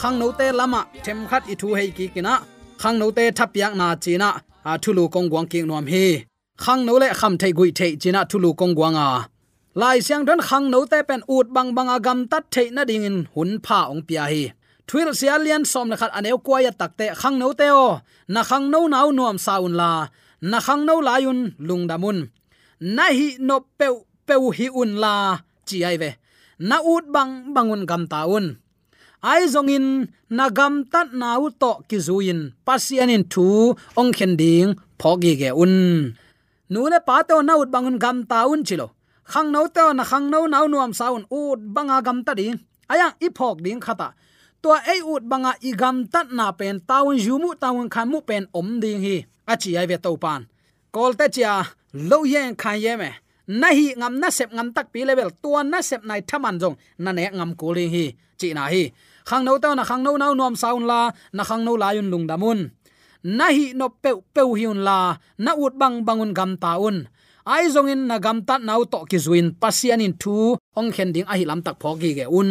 khang 0.00 0.16
no 0.20 0.26
te 0.38 0.46
lama, 0.58 0.80
them 1.04 1.20
khat 1.30 1.42
i 1.52 1.54
thu 1.60 1.68
hei 1.78 1.90
ki 1.96 2.06
kina. 2.14 2.34
Khang 2.80 2.96
no 3.00 3.06
te 3.16 3.24
thapyak 3.38 3.72
na 3.80 3.86
china, 4.04 4.30
a 4.70 4.72
thulu 4.82 5.04
kong 5.14 5.28
gwang 5.32 5.48
king 5.52 5.66
nom 5.70 5.86
hi. 5.92 6.06
Khang 6.64 6.80
no 6.86 6.94
le 7.02 7.08
kham 7.20 7.34
thei 7.40 7.52
gui 7.58 7.70
thei 7.78 7.92
china 8.02 8.20
thulu 8.30 8.50
kong 8.60 8.74
gwang 8.78 8.96
a. 9.08 9.08
Lai 9.80 9.98
siang 10.06 10.24
don 10.28 10.40
khang 10.48 10.66
no 10.72 10.80
te 10.92 10.98
pen 11.08 11.22
ut 11.34 11.46
bang 11.54 11.70
bang 11.76 11.90
agam 11.96 12.18
tat 12.30 12.44
thei 12.54 12.66
na 12.76 12.82
ding 12.90 13.04
in 13.08 13.18
hun 13.34 13.50
pha 13.64 13.78
ong 13.92 14.02
pia 14.08 14.24
hi 14.32 14.42
thuil 14.90 15.14
sia 15.14 15.38
lian 15.38 15.62
som 15.72 15.86
le 15.90 15.96
khat 16.00 16.10
aneu 16.18 16.38
kwa 16.46 16.58
ya 16.66 16.72
takte 16.80 17.06
khang 17.20 17.36
no 17.40 17.48
te 17.60 17.68
o 17.86 17.88
na 18.34 18.40
khang 18.50 18.66
no 18.72 18.80
nau 18.94 19.08
nuam 19.18 19.36
saun 19.46 19.74
la. 19.80 19.90
Na 20.50 20.58
khang 20.66 20.82
no 20.88 20.94
layun 21.08 21.40
lungdamun 21.68 22.18
na 22.96 23.04
hi 23.18 23.28
no 23.48 23.56
peu 23.78 23.94
peu 24.26 24.42
hi 24.56 24.66
un 24.80 24.90
la, 25.02 25.14
chi 25.68 25.76
ai 25.88 25.96
ve. 26.02 26.10
Na 26.68 26.76
ut 26.92 27.04
bang 27.14 27.32
bangun 27.54 27.82
gam 27.90 28.02
taun 28.12 28.44
ai 29.32 29.42
zong 29.54 29.70
in, 29.76 29.86
na 30.36 30.44
gam 30.58 30.74
tat 30.92 31.08
nau 31.22 31.42
to 31.60 31.70
anh 33.02 33.12
in. 33.16 33.22
Thu, 33.32 33.46
ong 34.00 34.12
khen 34.16 34.32
ding 34.40 34.70
phogi 35.00 35.32
ge 35.40 35.50
un. 35.62 35.74
Nune 36.72 36.98
pa 37.06 37.16
to 37.28 37.36
naut 37.48 37.68
bangun 37.74 37.98
gam 38.04 38.16
taun 38.30 38.60
chilo 38.68 38.86
khang 39.32 39.48
no 39.54 39.60
te 39.74 39.84
na 39.98 40.04
khang 40.10 40.26
no 40.32 40.38
nau 40.54 40.66
nuam 40.72 40.92
saun 40.98 41.22
ut 41.38 41.60
banga 41.74 41.96
gam 42.06 42.18
ta 42.26 42.32
ding. 42.40 42.58
Aya, 42.92 43.08
i 43.26 43.28
phok 43.38 43.56
ding 43.64 43.80
khata 43.86 44.08
tua 44.62 44.78
ei 44.92 45.00
ut 45.02 45.22
banga 45.30 45.52
igam 45.60 45.78
gam 45.80 45.96
tat 46.12 46.28
na 46.38 46.52
pen 46.52 46.76
taun 46.88 47.16
jumu 47.24 47.50
taun 47.62 47.88
khamu 47.94 48.18
pen 48.28 48.44
om 48.58 48.80
ding 48.82 49.00
hi. 49.04 49.16
Achi 49.52 49.70
ai 49.80 49.86
ve 49.90 49.96
to 50.04 50.16
pan 50.16 50.42
kol 50.94 51.12
te 51.18 51.26
chia 51.34 51.52
lo 51.92 52.18
yen 52.32 52.54
khan 52.62 52.76
ye 52.84 52.92
me. 52.96 53.10
Na 53.60 53.68
hi 53.78 53.86
ngam 54.00 54.14
na 54.20 54.28
sep 54.30 54.50
ngam 54.52 54.68
tak 54.76 54.86
pi 54.92 55.00
level. 55.08 55.30
Tua 55.42 55.60
na 55.62 55.78
sep 55.88 56.02
nai 56.04 56.20
thaman 56.28 56.56
jong 56.60 56.76
na 57.02 57.10
ne 57.12 57.24
ngam 57.38 57.50
ko 57.60 57.66
ling 57.76 57.90
hi. 57.94 58.04
Chi 58.38 58.48
na 58.56 58.64
hi. 58.72 58.82
Khang 59.28 59.44
no 59.44 59.58
ta 59.62 59.74
na 59.74 59.84
khang 59.84 60.02
no 60.06 60.16
nau 60.22 60.32
nom 60.34 60.54
saun 60.62 60.84
la. 60.90 61.00
Na 61.36 61.42
khang 61.48 61.64
no 61.64 61.72
la 61.82 61.88
yun 61.96 62.10
lung 62.12 62.26
damun 62.30 62.60
na 63.22 63.46
hi 63.56 63.72
no 63.78 63.86
pe 64.02 64.10
pe 64.34 64.42
hiun 64.60 64.80
la. 64.88 64.98
Na 65.44 65.52
ut 65.64 65.74
bang 65.80 65.96
bangun 66.06 66.32
gam 66.38 66.52
taun 66.64 66.96
ai 67.54 67.64
zong 67.74 67.90
in 67.92 68.02
na 68.10 68.16
gam 68.24 68.38
tat 68.48 68.60
nau 68.68 68.84
to 68.92 68.98
ki 69.10 69.18
zuin. 69.24 69.46
Pasian 69.60 70.04
in 70.06 70.14
thu. 70.22 70.56
Ong 70.78 70.90
khen 70.94 71.10
ding 71.14 71.28
a 71.32 71.34
hi 71.38 71.44
lam 71.50 71.60
tak 71.66 71.76
phogi 71.82 72.10
ge 72.18 72.26
un 72.40 72.50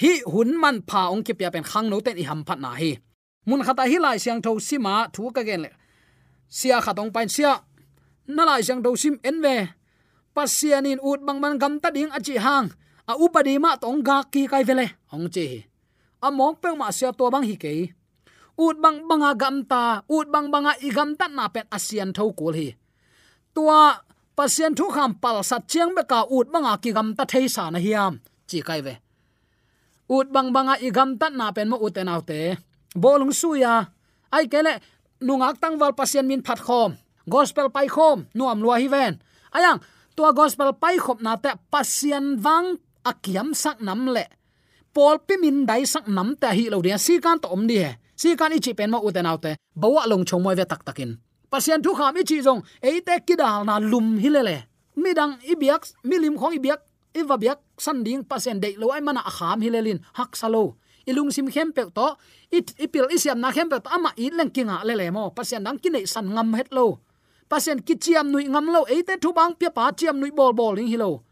hi 0.00 0.12
hun 0.32 0.50
man 0.62 0.76
pha 0.88 1.02
ong 1.12 1.22
ki 1.26 1.32
pya 1.38 1.50
pen 1.54 1.64
khang 1.70 1.90
no 1.90 2.00
ten 2.00 2.16
i 2.22 2.24
ham 2.30 2.40
phat 2.46 2.58
na 2.64 2.70
hi. 2.80 2.90
Mun 3.46 3.62
khata 3.66 3.84
hi 3.90 3.98
lai 3.98 4.18
siang 4.18 4.40
tho 4.44 4.52
sima 4.68 4.94
thu 5.14 5.30
ka 5.36 5.42
gen 5.48 5.60
le. 5.64 5.70
Sia 6.48 6.80
khatong 6.84 7.10
pain 7.14 7.28
sia. 7.28 7.52
Na 8.26 8.42
lai 8.44 8.62
siang 8.66 8.82
tho 8.84 8.90
sim 9.02 9.14
en 9.28 9.36
ve. 9.44 9.56
Pasianin 10.34 10.98
ut 11.10 11.20
bang 11.26 11.40
man 11.40 11.58
gam 11.62 11.74
ta 11.82 11.88
ding 11.96 12.10
achi 12.16 12.36
hang. 12.44 12.68
A 13.10 13.12
upadi 13.24 13.54
ma 13.64 13.76
tong 13.82 14.00
ga 14.08 14.16
ki 14.32 14.42
kai 14.52 14.64
vele 14.68 14.86
ong 15.14 15.28
che 15.34 15.44
hi. 15.52 15.60
A 16.26 16.28
mong 16.30 16.56
pe 16.62 16.68
ma 16.80 16.90
sia 16.90 17.10
to 17.18 17.24
bang 17.34 17.46
hi 17.50 17.56
ke 17.64 17.72
ut 18.60 18.76
bang 18.82 19.08
banga 19.08 19.32
gam 19.34 19.64
ta, 19.64 20.02
ut 20.08 20.26
bang 20.32 20.50
banga 20.52 20.72
i 20.86 20.90
gam 20.96 21.16
ta 21.16 21.26
na 21.28 21.48
pen 21.54 21.66
asian 21.76 22.12
tho 22.16 22.24
kul 22.38 22.54
hi. 22.60 22.68
Tua 23.54 23.80
pasien 24.36 24.72
thu 24.78 24.86
kham 24.94 25.12
pal 25.22 25.36
sat 25.50 25.62
chiang 25.70 25.92
be 25.96 26.02
ka 26.12 26.20
ut 26.36 26.46
banga 26.52 26.72
ki 26.82 26.90
gam 26.96 27.08
ta 27.18 27.24
thei 27.32 27.46
sa 27.54 27.70
na 27.70 27.78
hiam 27.84 28.12
chi 28.48 28.58
kai 28.68 28.80
ve 28.86 28.94
ut 30.10 30.26
bang 30.34 30.50
banga 30.50 30.74
i 30.82 30.90
gam 30.90 31.14
ta 31.14 31.30
na 31.30 31.54
pen 31.54 31.70
mo 31.70 31.78
uten 31.78 32.10
autte. 32.10 32.58
Bolung 32.98 33.30
suya. 33.30 33.86
Ai 34.34 34.50
kele, 34.50 34.82
nungak 35.22 35.62
tangwal 35.62 35.94
pasien 35.94 36.26
min 36.26 36.42
phat 36.42 36.58
khom. 36.58 36.98
Gospel 37.30 37.70
pai 37.70 37.86
khom, 37.86 38.26
nuam 38.34 38.58
lua 38.58 38.82
hi 38.82 38.90
ven. 38.90 39.22
Ayang, 39.54 39.78
tua 40.18 40.34
gospel 40.34 40.74
pai 40.74 40.98
khop 40.98 41.22
na 41.22 41.38
te 41.38 41.54
pasien 41.70 42.42
wang 42.42 42.78
akiam 43.06 43.54
sak 43.54 43.78
nam 43.78 44.10
le. 44.10 44.26
Pol 44.90 45.22
pimin 45.22 45.62
dai 45.66 45.86
sak 45.86 46.10
nam 46.10 46.34
te 46.34 46.50
hi 46.50 46.66
lo 46.66 46.82
dia. 46.82 46.98
Si 46.98 47.22
kan 47.22 47.38
to 47.38 47.48
om 47.48 47.62
ni 47.66 47.78
he. 47.78 47.94
Si 48.18 48.34
kan 48.34 48.50
ichi 48.52 48.74
pen 48.74 48.90
mo 48.90 48.98
uten 49.06 49.26
autte. 49.30 49.54
Bawa 49.78 50.10
long 50.10 50.26
chong 50.26 50.42
moi 50.42 50.58
ve 50.58 50.66
tak 50.66 50.82
takin. 50.82 51.14
Pasien 51.50 51.82
thu 51.82 51.94
kham 51.94 52.18
ichi 52.18 52.42
jong 52.42 52.62
eite 52.82 53.22
kidal 53.26 53.62
na 53.64 53.78
lum 53.78 54.18
hilele 54.18 54.70
midang 55.00 55.40
ibiak 55.48 55.88
milim 56.04 56.36
khong 56.36 56.60
ibiak 56.60 56.84
iwa 57.14 57.36
biak 57.36 57.60
san 57.78 58.04
ding 58.04 58.24
pasen 58.24 58.60
dei 58.60 58.74
lo 58.80 58.90
ai 58.94 59.00
mana 59.00 59.22
kham 59.22 59.60
hilelin, 59.60 59.98
hak 60.18 60.36
salo 60.36 60.76
ilung 61.06 61.30
sim 61.32 61.48
khem 61.50 61.72
pe 61.72 61.82
to, 61.94 62.08
it, 62.50 62.74
ipil 62.78 63.08
isiam 63.10 63.38
na 63.40 63.50
khem 63.50 63.68
pe 63.70 63.78
to, 63.80 63.88
ama 63.90 64.10
i 64.16 64.30
leng 64.30 64.50
kinga 64.50 64.84
le 64.84 64.94
le 64.94 65.10
mo. 65.10 65.30
Pasen 65.30 65.64
dang 65.64 65.78
kinai 65.82 66.06
san 66.06 66.26
ngam 66.34 66.54
het 66.54 66.70
lo. 66.70 67.00
Pasen 67.50 67.82
kichiam 67.82 68.30
nui 68.30 68.44
ngam 68.46 68.66
lo 68.74 68.84
eite 68.86 69.18
thu 69.22 69.32
bang 69.32 69.54
pia 69.58 69.70
pa 69.70 69.90
chiam 69.98 70.16
nui 70.20 70.30
bol 70.30 70.52
bol 70.52 70.74
ling 70.78 70.86
hilo 70.86 71.24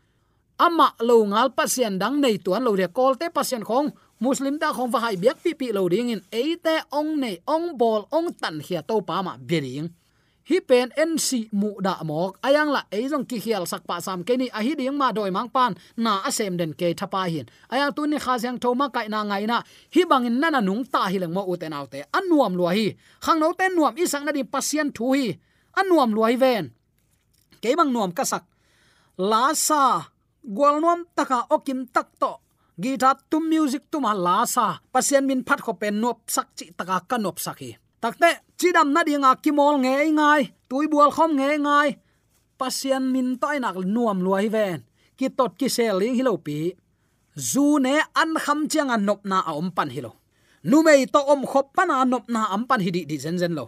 ama 0.58 0.90
lo 0.98 1.22
ngal 1.22 1.54
pasen 1.54 1.98
dang 2.02 2.18
nei 2.20 2.36
tuan 2.42 2.66
lo 2.66 2.74
re 2.74 2.90
kol 2.90 3.14
te 3.14 3.30
pasen 3.30 3.62
khong, 3.62 3.94
muslim 4.18 4.58
ta 4.58 4.74
khong 4.74 4.90
va 4.90 4.98
hai 5.06 5.16
biak 5.16 5.38
pi 5.42 5.54
pi 5.54 5.70
lo 5.72 5.86
ding 5.88 6.10
in 6.10 6.22
eite 6.34 6.82
ong 6.90 7.22
nei, 7.22 7.38
ong 7.46 7.78
bol, 7.78 8.10
ong 8.10 8.34
tan 8.34 8.58
hia 8.58 8.82
to 8.82 8.98
pa 9.06 9.22
ma 9.22 9.38
bering 9.38 9.86
hi 10.48 10.58
pen 10.68 10.88
nc 11.08 11.28
mu 11.52 11.70
da 11.86 11.94
mok. 12.08 12.40
Ayang 12.46 12.70
la 12.72 12.80
eizong 12.96 13.26
ki 13.28 13.38
khial 13.44 13.64
sak 13.68 13.82
pa 13.88 14.00
sam 14.00 14.24
ke 14.24 14.34
ni. 14.40 14.46
A 14.58 14.60
hi 14.64 14.72
ding 14.78 14.96
ma 14.96 15.12
doi 15.12 15.30
mang 15.30 15.50
pan. 15.52 15.72
Na 15.96 16.12
asem 16.28 16.56
den 16.60 16.72
ke 16.72 16.88
thapa 16.96 17.22
hin 17.32 17.46
aya 17.72 17.92
tu 17.96 18.02
ni 18.06 18.18
kha 18.24 18.34
jang 18.42 18.58
thoma 18.62 18.86
kai 18.94 19.08
na 19.12 19.20
ngai 19.28 19.44
na. 19.46 19.58
Hi 19.94 20.02
bangin 20.10 20.40
nana 20.40 20.60
nung 20.60 20.84
ta 20.92 21.02
hi 21.12 21.18
leng 21.22 21.34
mo 21.36 21.42
uten 21.52 21.76
autte 21.78 22.00
anuam 22.18 22.52
lua 22.58 22.70
hi. 22.78 22.86
Khang 23.24 23.38
no 23.40 23.52
ten 23.58 23.76
nuam 23.76 23.94
isang 24.02 24.24
na 24.24 24.32
di 24.32 24.42
pasien 24.44 24.88
thu 24.96 25.12
hi. 25.12 25.26
Anuam 25.80 26.10
lo 26.16 26.22
hi 26.24 26.36
ven. 26.36 26.64
Ke 27.62 27.76
bang 27.78 27.90
nuam 27.92 28.10
ka 28.16 28.24
sak. 28.24 28.44
La 29.30 29.52
sa. 29.52 29.82
Gwal 30.56 30.80
nuam 30.80 31.00
taka 31.16 31.38
okim 31.54 31.80
tak 31.94 32.08
to. 32.20 32.32
Guitar 32.82 33.16
tum 33.30 33.44
music 33.50 33.82
tuma 33.90 34.12
la 34.26 34.46
sa. 34.54 34.66
Pasien 34.92 35.26
min 35.28 35.44
phat 35.44 35.60
ko 35.66 35.72
pen 35.80 36.00
nop 36.00 36.18
sak 36.34 36.48
chi 36.56 36.64
taka 36.78 36.96
kanop 37.10 37.36
sakhi 37.36 37.76
takte 38.02 38.30
chidam 38.58 38.88
na 38.94 39.00
dinga 39.06 39.32
kimol 39.42 39.74
nge 39.84 39.94
ngai, 40.18 40.42
tui 40.68 40.86
bual 40.92 41.10
khom 41.16 41.30
nge 41.38 41.48
ngai. 41.66 41.88
Pasian 42.58 43.04
min 43.12 43.28
toy 43.42 43.56
nak 43.62 43.76
nuam 43.94 44.18
luai 44.24 44.46
ven. 44.54 44.78
Ki 45.18 45.26
tot 45.38 45.52
ki 45.58 45.68
sel 45.76 45.96
ling 46.00 46.14
hilo 46.18 46.34
pi. 46.46 46.58
Zu 47.50 47.78
ne 47.84 47.94
an 48.20 48.30
kham 48.44 48.60
chiang 48.70 48.90
an 48.94 49.02
nop 49.08 49.20
na 49.30 49.38
a 49.50 49.52
om 49.60 49.70
pan 49.76 49.90
hilo 49.94 50.12
nu 50.70 50.82
mei 50.82 51.06
to 51.06 51.20
om 51.32 51.42
khop 51.46 51.66
pan 51.76 51.90
an 51.90 52.10
nop 52.10 52.24
na 52.34 52.40
am 52.54 52.62
pan 52.68 52.80
hi 52.84 52.90
di 52.90 53.02
di 53.10 53.16
zen 53.24 53.38
zen 53.38 53.54
lo. 53.58 53.66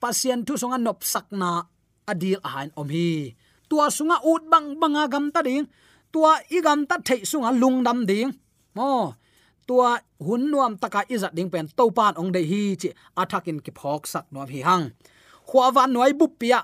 Pasian 0.00 0.40
tu 0.46 0.52
songa 0.60 0.78
nop 0.78 0.98
sak 1.12 1.26
na 1.40 1.50
adil 2.10 2.38
a 2.46 2.48
hain 2.54 2.70
om 2.80 2.88
hi. 2.94 3.34
Tua 3.68 3.86
sunga 3.96 4.16
ut 4.32 4.42
bang 4.52 4.78
banga 4.80 5.04
gam 5.12 5.26
ta 5.34 5.40
ding. 5.42 5.66
Tua 6.12 6.32
igam 6.56 6.80
ta 6.88 6.96
thei 7.06 7.20
sunga 7.30 7.50
lung 7.60 7.78
dam 7.86 7.98
ding. 8.10 8.30
Mo 8.76 9.14
tua 9.66 9.98
hun 10.26 10.42
nuam 10.50 10.78
taka 10.82 11.02
izat 11.14 11.32
ding 11.36 11.50
pen 11.52 11.66
to 11.76 11.84
pan 11.96 12.14
ong 12.20 12.30
de 12.34 12.40
hi 12.50 12.62
chi 12.80 12.88
athakin 13.20 13.58
ki 13.64 13.72
phok 13.78 14.02
sak 14.12 14.24
nuam 14.32 14.48
hi 14.54 14.60
hang. 14.68 14.84
Khwa 15.48 15.70
van 15.74 15.90
noi 15.94 16.12
bu 16.18 16.26
pia, 16.40 16.60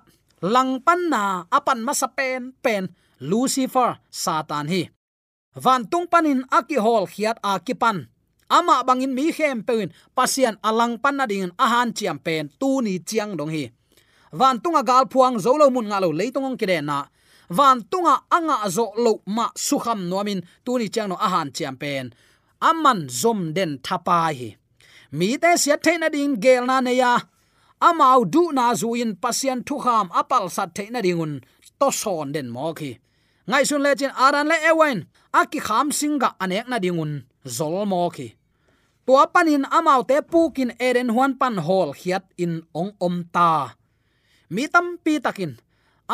lang 0.55 0.83
pan 0.87 1.01
na 1.13 1.23
apan 1.57 1.81
masa 1.87 2.09
pen 2.19 2.53
pen 2.65 2.85
lucifer, 3.31 3.91
satan 4.11 4.67
hi. 4.73 4.83
Van 5.55 5.83
tung 5.91 6.07
panin 6.13 6.41
aki 6.59 6.77
hol 6.85 7.05
khiat 7.13 7.37
a 7.43 7.61
pan. 7.83 8.09
Ama 8.53 8.85
bangin 8.85 9.15
mi 9.15 9.33
khem 9.33 9.65
pein 9.65 9.89
pasian 10.17 10.57
alang 10.69 11.01
pan 11.03 11.17
na 11.17 11.25
ding 11.27 11.53
ahan 11.65 11.93
chiam 11.97 12.19
pen 12.21 12.51
tu 12.61 12.81
ni 12.85 12.99
chiang 13.09 13.33
dong 13.37 13.49
hi. 13.49 13.65
Van 14.33 14.61
tunga 14.61 14.83
gal 14.83 15.05
phuang 15.13 15.37
zolo 15.41 15.71
mun 15.71 15.89
nga 15.89 16.01
lo 16.01 16.13
leitung 16.13 16.45
ong 16.45 16.59
kide 16.61 16.79
na. 16.85 17.09
Van 17.49 17.81
tunga 17.91 18.15
anga 18.37 18.69
zo 18.69 18.93
lo 19.05 19.13
ma 19.37 19.47
sukham 19.57 20.01
nomin 20.11 20.41
tu 20.65 20.77
ni 20.79 20.89
chiang 20.93 21.09
no 21.09 21.17
ahan 21.17 21.49
chiam 21.57 21.77
pen 21.81 22.13
aman 22.69 23.01
zom 23.21 23.41
den 23.57 23.73
thapa 23.87 24.19
hi. 24.39 24.49
Mi 25.19 25.29
te 25.43 25.51
sia 25.63 25.77
theina 25.85 26.09
ding 26.15 26.35
gel 26.45 26.65
na 26.71 26.77
ne 26.87 26.93
ya 27.03 27.13
amau 27.89 28.21
du 28.33 28.43
na 28.57 28.65
zu 28.81 28.89
in 29.03 29.13
pasien 29.23 29.61
thu 29.67 29.77
kham 29.85 30.07
apal 30.21 30.45
sat 30.57 30.71
theina 30.77 31.01
dingun 31.07 31.35
to 31.81 31.89
son 32.01 32.29
den 32.35 32.49
mo 32.55 32.67
khi 32.79 32.91
ngai 33.49 33.65
sun 33.69 33.83
le 33.85 33.91
chin 34.01 34.13
aran 34.25 34.47
le 34.53 34.57
ewen. 34.71 34.99
Aki 35.41 35.61
kham 35.67 35.89
singa 35.99 36.29
anek 36.43 36.67
na 36.71 36.77
dingun 36.85 37.13
zol 37.57 37.77
mo 37.91 38.03
khi 38.15 38.29
tua 39.07 39.25
panin 39.35 39.65
amau 39.79 40.01
te 40.09 40.17
pukin 40.31 40.71
eren 40.87 41.11
huan 41.15 41.33
pan 41.41 41.57
hol 41.67 41.91
hiat 42.01 42.25
in 42.45 42.55
ong 42.81 42.93
om 43.07 43.17
ta. 43.35 43.51
Mi 44.55 44.65
tam 44.73 44.87
pi 45.05 45.13
takin. 45.25 45.53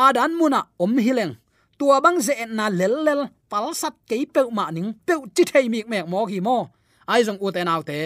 Adan 0.07 0.33
muna 0.39 0.61
om 0.79 0.95
hileng 1.05 1.35
tua 1.79 1.97
bang 2.05 2.19
ze 2.27 2.35
na 2.59 2.67
lel 2.79 2.95
lel, 3.07 3.21
pal 3.51 3.67
sat 3.81 3.95
ke 4.09 4.17
pe 4.35 4.41
ma 4.59 4.65
ning 4.77 4.91
pe 5.07 5.15
chi 5.35 5.43
thei 5.51 5.67
mi 5.73 5.81
mek 5.91 6.07
mo 6.13 6.21
hi 6.31 6.39
mo 6.47 6.59
ai 7.13 7.21
jong 7.27 7.41
u 7.45 7.49
te 7.55 7.61
nau 7.69 7.81
te 7.89 7.99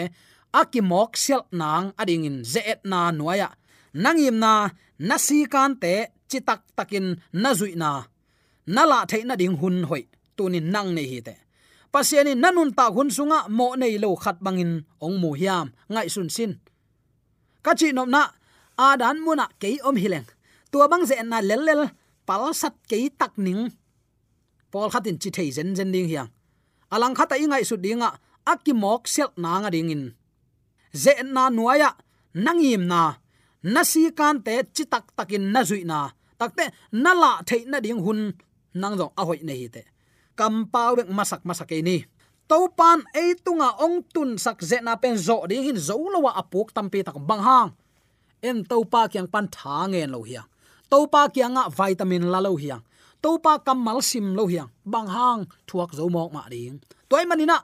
aki 0.60 0.80
mok 0.90 1.10
sel 1.24 1.42
nang 1.60 1.86
ading 2.00 2.24
in 2.28 2.38
ze 2.52 2.60
et 2.72 2.80
na 2.90 3.00
nuaya 3.18 3.48
à. 3.48 3.56
nangim 4.04 4.36
na 4.44 4.52
nasi 5.08 5.38
kan 5.52 5.72
te 5.82 5.94
chi 6.30 6.38
tak 6.48 6.60
takin 6.76 7.06
na 7.42 7.50
zui 7.58 7.72
na 7.82 7.90
na 8.74 8.82
la 8.90 8.98
thei 9.10 9.22
na 9.28 9.34
ding 9.40 9.56
hun 9.60 9.76
hoi 9.88 10.02
tunin 10.36 10.66
nang 10.74 10.90
nei 10.96 11.08
hi 11.12 11.18
te 11.28 11.34
pasiani 11.92 12.32
nanun 12.42 12.70
ta 12.78 12.84
hun 12.94 13.08
sunga 13.16 13.38
mo 13.58 13.66
nei 13.80 13.94
lo 14.02 14.08
khat 14.22 14.36
bangin 14.44 14.72
ong 15.04 15.16
mu 15.22 15.30
hiam, 15.40 15.66
ngai 15.92 16.08
sun 16.14 16.28
sin. 16.36 16.52
Kachi 17.64 17.88
nom 17.96 18.10
na 18.14 18.22
adan 18.86 19.16
muna 19.24 19.44
à 19.44 19.54
ke 19.60 19.70
om 19.88 19.96
hileng 20.02 20.28
tua 20.70 20.88
bang 20.90 21.04
ze 21.08 21.14
na 21.22 21.38
lel 21.48 21.62
lel 21.68 21.82
pal 22.32 22.48
sat 22.56 22.72
ke 22.88 23.12
tak 23.12 23.36
ning. 23.36 23.68
Pol 24.72 24.88
khatin 24.88 25.20
chi 25.20 25.28
thei 25.36 25.52
zen 25.52 25.76
zen 25.76 25.92
ding 25.92 26.08
hiang. 26.08 26.32
Alang 26.94 27.12
khata 27.18 27.36
ingai 27.36 27.60
su 27.60 27.76
dinga, 27.76 28.08
akimok 28.52 29.04
sel 29.04 29.30
na 29.36 29.60
nga 29.60 29.70
ding 29.74 29.92
in. 29.92 30.04
Ze 31.02 31.12
na 31.34 31.52
nuaya 31.52 31.90
nangim 32.44 32.88
na. 32.92 33.02
Nasi 33.74 34.02
kan 34.18 34.36
te 34.46 34.54
chi 34.74 34.84
tak 34.92 35.04
takin 35.16 35.44
na 35.52 35.60
zui 35.68 35.84
na. 35.84 35.98
Takte 36.40 36.64
nala 37.04 37.32
thei 37.48 37.62
na 37.70 37.78
ding 37.84 38.00
hun, 38.04 38.20
nang 38.80 38.94
zo 39.00 39.06
a 39.20 39.22
hoi 39.28 39.40
nei 39.44 39.58
hi 39.62 39.68
te. 39.74 39.82
Kam 40.38 40.54
pau 40.72 40.92
bek 40.98 41.08
masak 41.16 41.42
masak 41.48 41.68
ke 41.70 41.76
ni. 41.88 41.96
To 42.48 42.58
pan 42.78 42.98
e 43.22 43.24
tunga 43.44 43.68
ong 43.84 43.96
tun 44.14 44.30
sak 44.44 44.58
ze 44.68 44.78
na 44.80 44.96
pen 45.02 45.16
zo 45.26 45.36
ding 45.50 45.68
in, 45.70 45.78
zo 45.88 46.00
lo 46.12 46.18
wa 46.24 46.32
apuk 46.40 46.68
tampi 46.76 47.04
tak 47.04 47.20
bang 47.28 47.42
hang. 47.48 47.70
Em 48.48 48.58
to 48.70 48.76
pa 48.92 49.00
kyang 49.12 49.28
pan 49.32 49.46
tha 49.54 49.76
ngen 49.92 50.12
lo 50.16 50.20
hiang 50.28 50.51
topa 50.92 51.32
kianga 51.32 51.72
vitamin 51.72 52.28
la 52.28 52.44
lo 52.44 52.52
hiang 52.60 52.84
topa 53.24 53.64
kamal 53.64 54.04
sim 54.04 54.36
lo 54.36 54.44
hiang 54.44 54.68
bang 54.84 55.08
hang, 55.08 55.40
thuak 55.64 55.94
zo 55.96 56.10
mok 56.12 56.28
ma 56.34 56.44
ding. 56.52 56.76
Toy 57.08 57.24
manina 57.24 57.56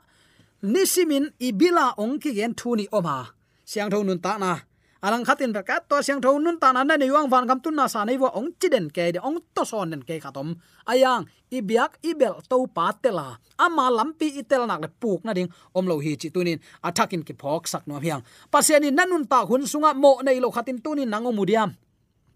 nisimin 0.63 1.29
ibila 1.37 1.93
ong 1.99 2.17
ki 2.17 2.31
gen 2.33 2.55
thuni 2.55 2.85
oma. 2.89 3.29
Siang 3.69 3.91
thon 3.91 4.07
nun 4.07 4.19
ta 4.23 4.39
na. 4.41 4.57
Alang 5.05 5.23
khatin 5.27 5.53
ka 5.53 5.77
to 5.89 6.01
siang 6.01 6.21
thon 6.23 6.41
nun 6.43 6.57
ta 6.57 6.71
na 6.73 6.81
na 6.87 6.95
niwang 6.97 7.29
van 7.29 7.45
kam 7.45 7.59
tun 7.59 7.75
na 7.75 7.85
sa 7.91 8.01
nei 8.07 8.17
wa 8.17 8.31
ong 8.33 8.55
chiden 8.59 8.87
ke 8.89 9.13
de 9.13 9.19
ong 9.19 9.37
to 9.53 9.61
son 9.61 9.91
nen 9.91 10.01
ke 10.07 10.15
khatom 10.17 10.55
ayang, 10.89 11.29
ibiak 11.51 12.01
ibel 12.01 12.41
to 12.49 12.65
pa 12.71 12.95
tela 12.97 13.37
ama 13.59 13.91
lampi 13.91 14.41
itel 14.41 14.63
nak 14.65 14.81
le 14.83 14.89
puk 14.89 15.21
na 15.27 15.37
ding. 15.37 15.51
Om 15.77 15.85
lo 15.85 15.99
hi 15.99 16.17
chi 16.17 16.33
tunin 16.33 16.57
athakin 16.81 17.21
ki 17.27 17.33
phok 17.37 17.67
sak 17.67 17.83
no 17.85 17.99
hiang. 17.99 18.23
Paseni 18.49 18.89
nanun 18.89 19.27
ta 19.29 19.45
hun 19.45 19.67
sunga 19.69 19.91
mo 19.93 20.17
nei 20.25 20.39
lo 20.39 20.49
khatin 20.55 20.79
tunin 20.81 21.09
nango 21.11 21.29
mudiam 21.35 21.75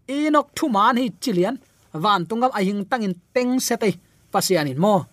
inok 0.06 0.48
thu 0.56 0.68
man 0.68 0.96
hi 0.96 1.08
chilian, 1.20 1.56
van 1.92 2.26
tungam 2.26 2.50
ahing 2.50 2.84
tangin 2.84 3.14
teng 3.34 3.58
hiện 4.48 4.66
in 4.66 4.80
mo. 4.80 5.04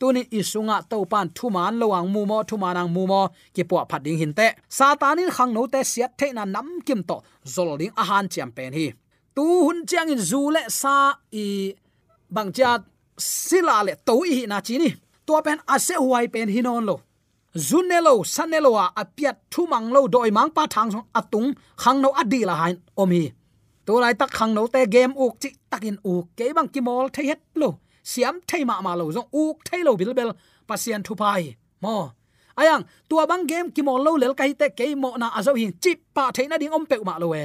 Tuni 0.00 0.24
isunga 0.30 0.82
to 0.88 1.04
pan 1.04 1.28
thu 1.34 1.48
lowang 1.50 2.08
mu 2.12 2.26
mo 2.26 2.42
thu 2.42 2.56
mu 2.56 3.06
mo 3.06 3.28
ki 3.54 3.62
po 3.64 3.84
phat 3.88 4.02
ding 4.02 4.18
hin 4.18 4.32
te. 4.32 4.54
Satanin 4.68 5.30
khang 5.30 5.52
no 5.54 5.66
te 5.66 5.78
siat 5.78 6.10
the 6.18 6.32
na 6.32 6.44
nam 6.44 6.80
kim 6.86 7.02
to 7.02 7.20
zolding 7.44 7.90
ahan 7.96 8.28
a 8.42 8.46
pen 8.56 8.72
hi. 8.72 8.92
Tu 9.34 9.42
hun 9.42 9.86
chiang 9.86 10.08
in 10.08 10.18
zu 10.18 10.50
le 10.50 10.60
sa 10.68 11.14
i 11.32 11.74
bang 12.30 12.52
sila 13.16 13.84
le 13.84 13.94
to 14.06 14.24
i 14.24 14.46
na 14.46 14.60
chini 14.60 14.94
to 15.26 15.42
pen 15.42 15.58
ase 15.68 15.94
huai 15.94 16.32
pen 16.32 16.48
hinon 16.48 16.84
lo. 16.84 17.00
Zunelo 17.54 18.24
sanelo 18.24 18.70
a 18.78 18.92
apiat 19.02 19.36
thumang 19.50 19.90
lo 19.90 20.06
doi 20.08 20.30
mang 20.30 20.50
pa 20.50 20.66
thang 20.66 20.90
song 20.90 21.06
atung 21.14 21.54
khang 21.76 22.00
no 22.00 22.08
adila 22.20 22.54
hain 22.60 22.76
omi 22.96 23.32
to 23.90 24.00
lai 24.00 24.14
tak 24.14 24.30
khang 24.30 24.54
no 24.54 24.66
te 24.66 24.86
game 24.86 25.12
uk 25.24 25.34
chi 25.42 25.50
takin 25.70 25.96
uk 26.12 26.24
ke 26.38 26.46
bang 26.56 26.68
ki 26.74 26.80
mol 26.80 27.08
thấy 27.12 27.26
het 27.26 27.40
lo 27.54 27.68
siam 28.04 28.34
thấy 28.48 28.64
ma 28.64 28.80
ma 28.80 28.94
lo 28.94 29.04
zong 29.16 29.28
uk 29.42 29.56
thấy 29.64 29.80
lo 29.84 29.92
bil 30.00 30.12
bel 30.18 30.30
pasian 30.68 31.02
thu 31.02 31.14
pai 31.14 31.54
mo 31.80 32.10
ayang 32.54 32.82
tua 33.08 33.26
bang 33.26 33.46
game 33.46 33.70
ki 33.74 33.82
mol 33.82 34.00
lo 34.06 34.12
lel 34.16 34.34
kai 34.34 34.52
te 34.60 34.68
ke 34.78 34.94
mo 34.94 35.10
na 35.16 35.28
azo 35.28 35.54
hi 35.54 35.66
chip 35.80 35.98
pa 36.14 36.30
thấy 36.34 36.46
na 36.48 36.58
ding 36.58 36.70
om 36.70 36.84
pe 36.86 36.96
ma 37.08 37.18
lo 37.18 37.26
we 37.34 37.44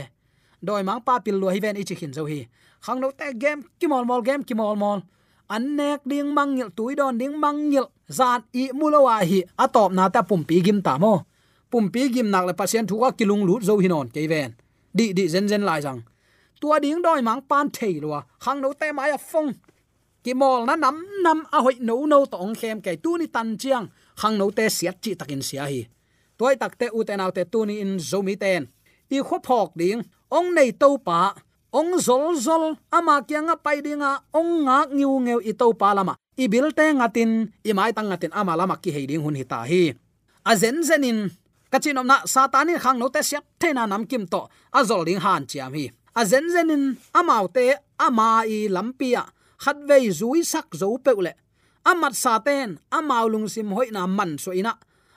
doi 0.62 0.84
mang 0.84 1.02
pa 1.06 1.20
pil 1.20 1.36
lo 1.42 1.48
hi 1.50 1.60
ven 1.60 1.76
ichi 1.76 1.96
khin 1.96 2.14
zo 2.18 2.24
hi 2.26 2.40
khang 2.86 3.00
no 3.02 3.12
te 3.20 3.26
game 3.34 3.62
ki 3.80 3.88
mol 3.88 4.06
mol, 4.06 4.22
game 4.22 4.44
ki 4.44 4.54
mol 4.54 4.76
mol. 4.76 5.00
An 5.48 5.76
nek 5.78 6.00
ding 6.06 6.36
mang 6.36 6.56
ngil 6.56 6.70
tui 6.78 6.96
don 6.96 7.18
ding 7.18 7.40
mang 7.44 7.70
ngil 7.70 7.88
zat 8.18 8.42
i 8.54 8.64
mulowa 8.80 9.16
hi 9.30 9.40
atop 9.64 9.92
na 9.98 10.10
ta 10.10 10.22
pum 10.30 10.42
pi 10.50 10.62
gim 10.66 10.82
ta 10.82 10.98
mo 10.98 11.14
pum 11.72 11.86
pi 11.94 12.02
gim 12.14 12.28
nak 12.34 12.46
le 12.48 12.54
pasien 12.60 12.88
thu 12.90 12.96
ka 13.02 13.10
kilung 13.18 13.44
lut 13.48 13.62
zo 13.68 13.74
hi 13.82 13.88
non 13.88 14.08
ke 14.16 14.22
ven 14.32 14.52
di 14.98 15.06
di 15.18 15.24
zen 15.34 15.48
zen 15.48 15.64
lai 15.70 15.82
rằng 15.82 16.02
tua 16.66 16.80
ding 16.82 17.02
doi 17.06 17.22
mang 17.22 17.42
pan 17.50 17.70
thei 17.70 18.00
lo 18.04 18.22
khang 18.44 18.60
no 18.62 18.74
te 18.74 18.88
mai 18.98 19.10
a 19.10 19.18
à 19.18 19.20
phong. 19.32 19.52
Ki 20.24 20.34
mol 20.34 20.66
na 20.68 20.76
nam 20.76 20.98
nam 21.24 21.40
a 21.52 21.58
à 21.58 21.64
hoi 21.66 21.76
no 21.88 21.96
no 22.12 22.26
tong 22.34 22.54
khem 22.60 22.78
ke 22.86 22.92
tu 23.04 23.18
ni 23.18 23.28
tan 23.36 23.58
chiang. 23.62 23.88
Khang 24.22 24.38
no 24.40 24.46
te 24.58 24.66
siat 24.78 24.96
chi 25.04 25.12
takin 25.20 25.42
sia 25.48 25.64
hi. 25.72 25.82
Toy 26.38 26.56
tak 26.62 26.74
te 26.80 26.86
u 26.98 27.00
te 27.08 27.14
nau 27.18 27.32
te 27.38 27.44
tu 27.52 27.60
ni 27.66 27.76
in 27.84 27.92
zomi 28.10 28.36
ten. 28.44 28.62
I 29.16 29.18
kho 29.28 29.38
phok 29.48 29.70
ding 29.80 30.02
ong 30.38 30.50
nei 30.58 30.72
to 30.82 30.90
pa. 31.08 31.20
Ong 31.80 31.92
zol 32.06 32.26
zol 32.46 32.64
à 32.72 32.98
ama 32.98 33.16
kyanga 33.30 33.56
pai 33.66 33.78
dinga 33.86 34.12
ong 34.40 34.52
nga 34.66 34.78
ngiu 34.98 35.14
ngeu 35.26 35.40
i 35.50 35.54
to 35.60 35.68
pa 35.82 35.90
lama 35.98 36.14
i 36.44 36.46
bil 36.52 36.68
te 36.78 36.86
ngatin 37.00 37.32
i 37.70 37.72
mai 37.78 37.92
tang 37.96 38.08
ngatin 38.10 38.32
ama 38.40 38.54
lama 38.60 38.76
ki 38.84 38.90
heiding 38.96 39.24
hun 39.26 39.36
hi 39.40 39.46
ta 39.52 39.60
hi. 39.70 39.84
A 40.50 40.52
zen 40.62 40.78
zenin 40.88 41.20
kachinom 41.72 42.08
na 42.12 42.18
satani 42.34 42.74
khang 42.84 42.98
no 43.02 43.08
te 43.16 43.22
siat 43.30 43.44
the 43.60 43.70
na 43.78 43.84
nam 43.92 44.04
kim 44.10 44.24
to 44.34 44.42
a 44.78 44.80
zol 44.90 45.04
ding 45.08 45.22
han 45.26 45.44
chiam 45.52 45.74
hi 45.78 45.86
a 46.20 46.22
zen 46.26 46.48
zenin 46.54 46.86
amau 47.20 47.46
te 47.56 47.66
ama 48.00 48.44
i 48.48 48.68
lampia 48.76 49.24
khat 49.64 49.78
vei 49.88 50.12
zui 50.20 50.42
sak 50.44 50.68
zo 50.80 50.98
peule 51.06 51.34
amat 51.86 52.14
sa 52.18 52.42
ten 52.42 52.82
amau 52.90 53.30
lung 53.30 53.48
sim 53.54 53.70
hoi 53.70 53.94
na 53.94 54.10
man 54.10 54.42
so 54.42 54.52
ina. 54.52 54.74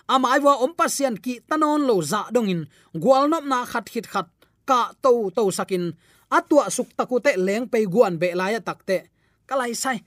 Amai 0.08 0.40
wa 0.40 0.56
om 0.64 0.72
pasien 0.72 1.16
ki 1.20 1.44
tanon 1.48 1.84
lo 1.88 2.00
za 2.00 2.28
dongin 2.32 2.64
gwal 2.96 3.28
nop 3.28 3.44
na 3.44 3.64
khat 3.64 3.88
hit 3.92 4.06
khat, 4.12 4.28
ka 4.68 4.96
to 5.02 5.28
to 5.36 5.52
sakin 5.52 5.92
atua 6.32 6.72
suk 6.72 6.88
takute 6.96 7.32
leng 7.36 7.68
pe 7.72 7.84
guan 7.84 8.16
be 8.20 8.32
la 8.32 8.48
ya 8.54 8.60
takte 8.60 9.08
kalai 9.48 9.72
sai. 9.76 9.98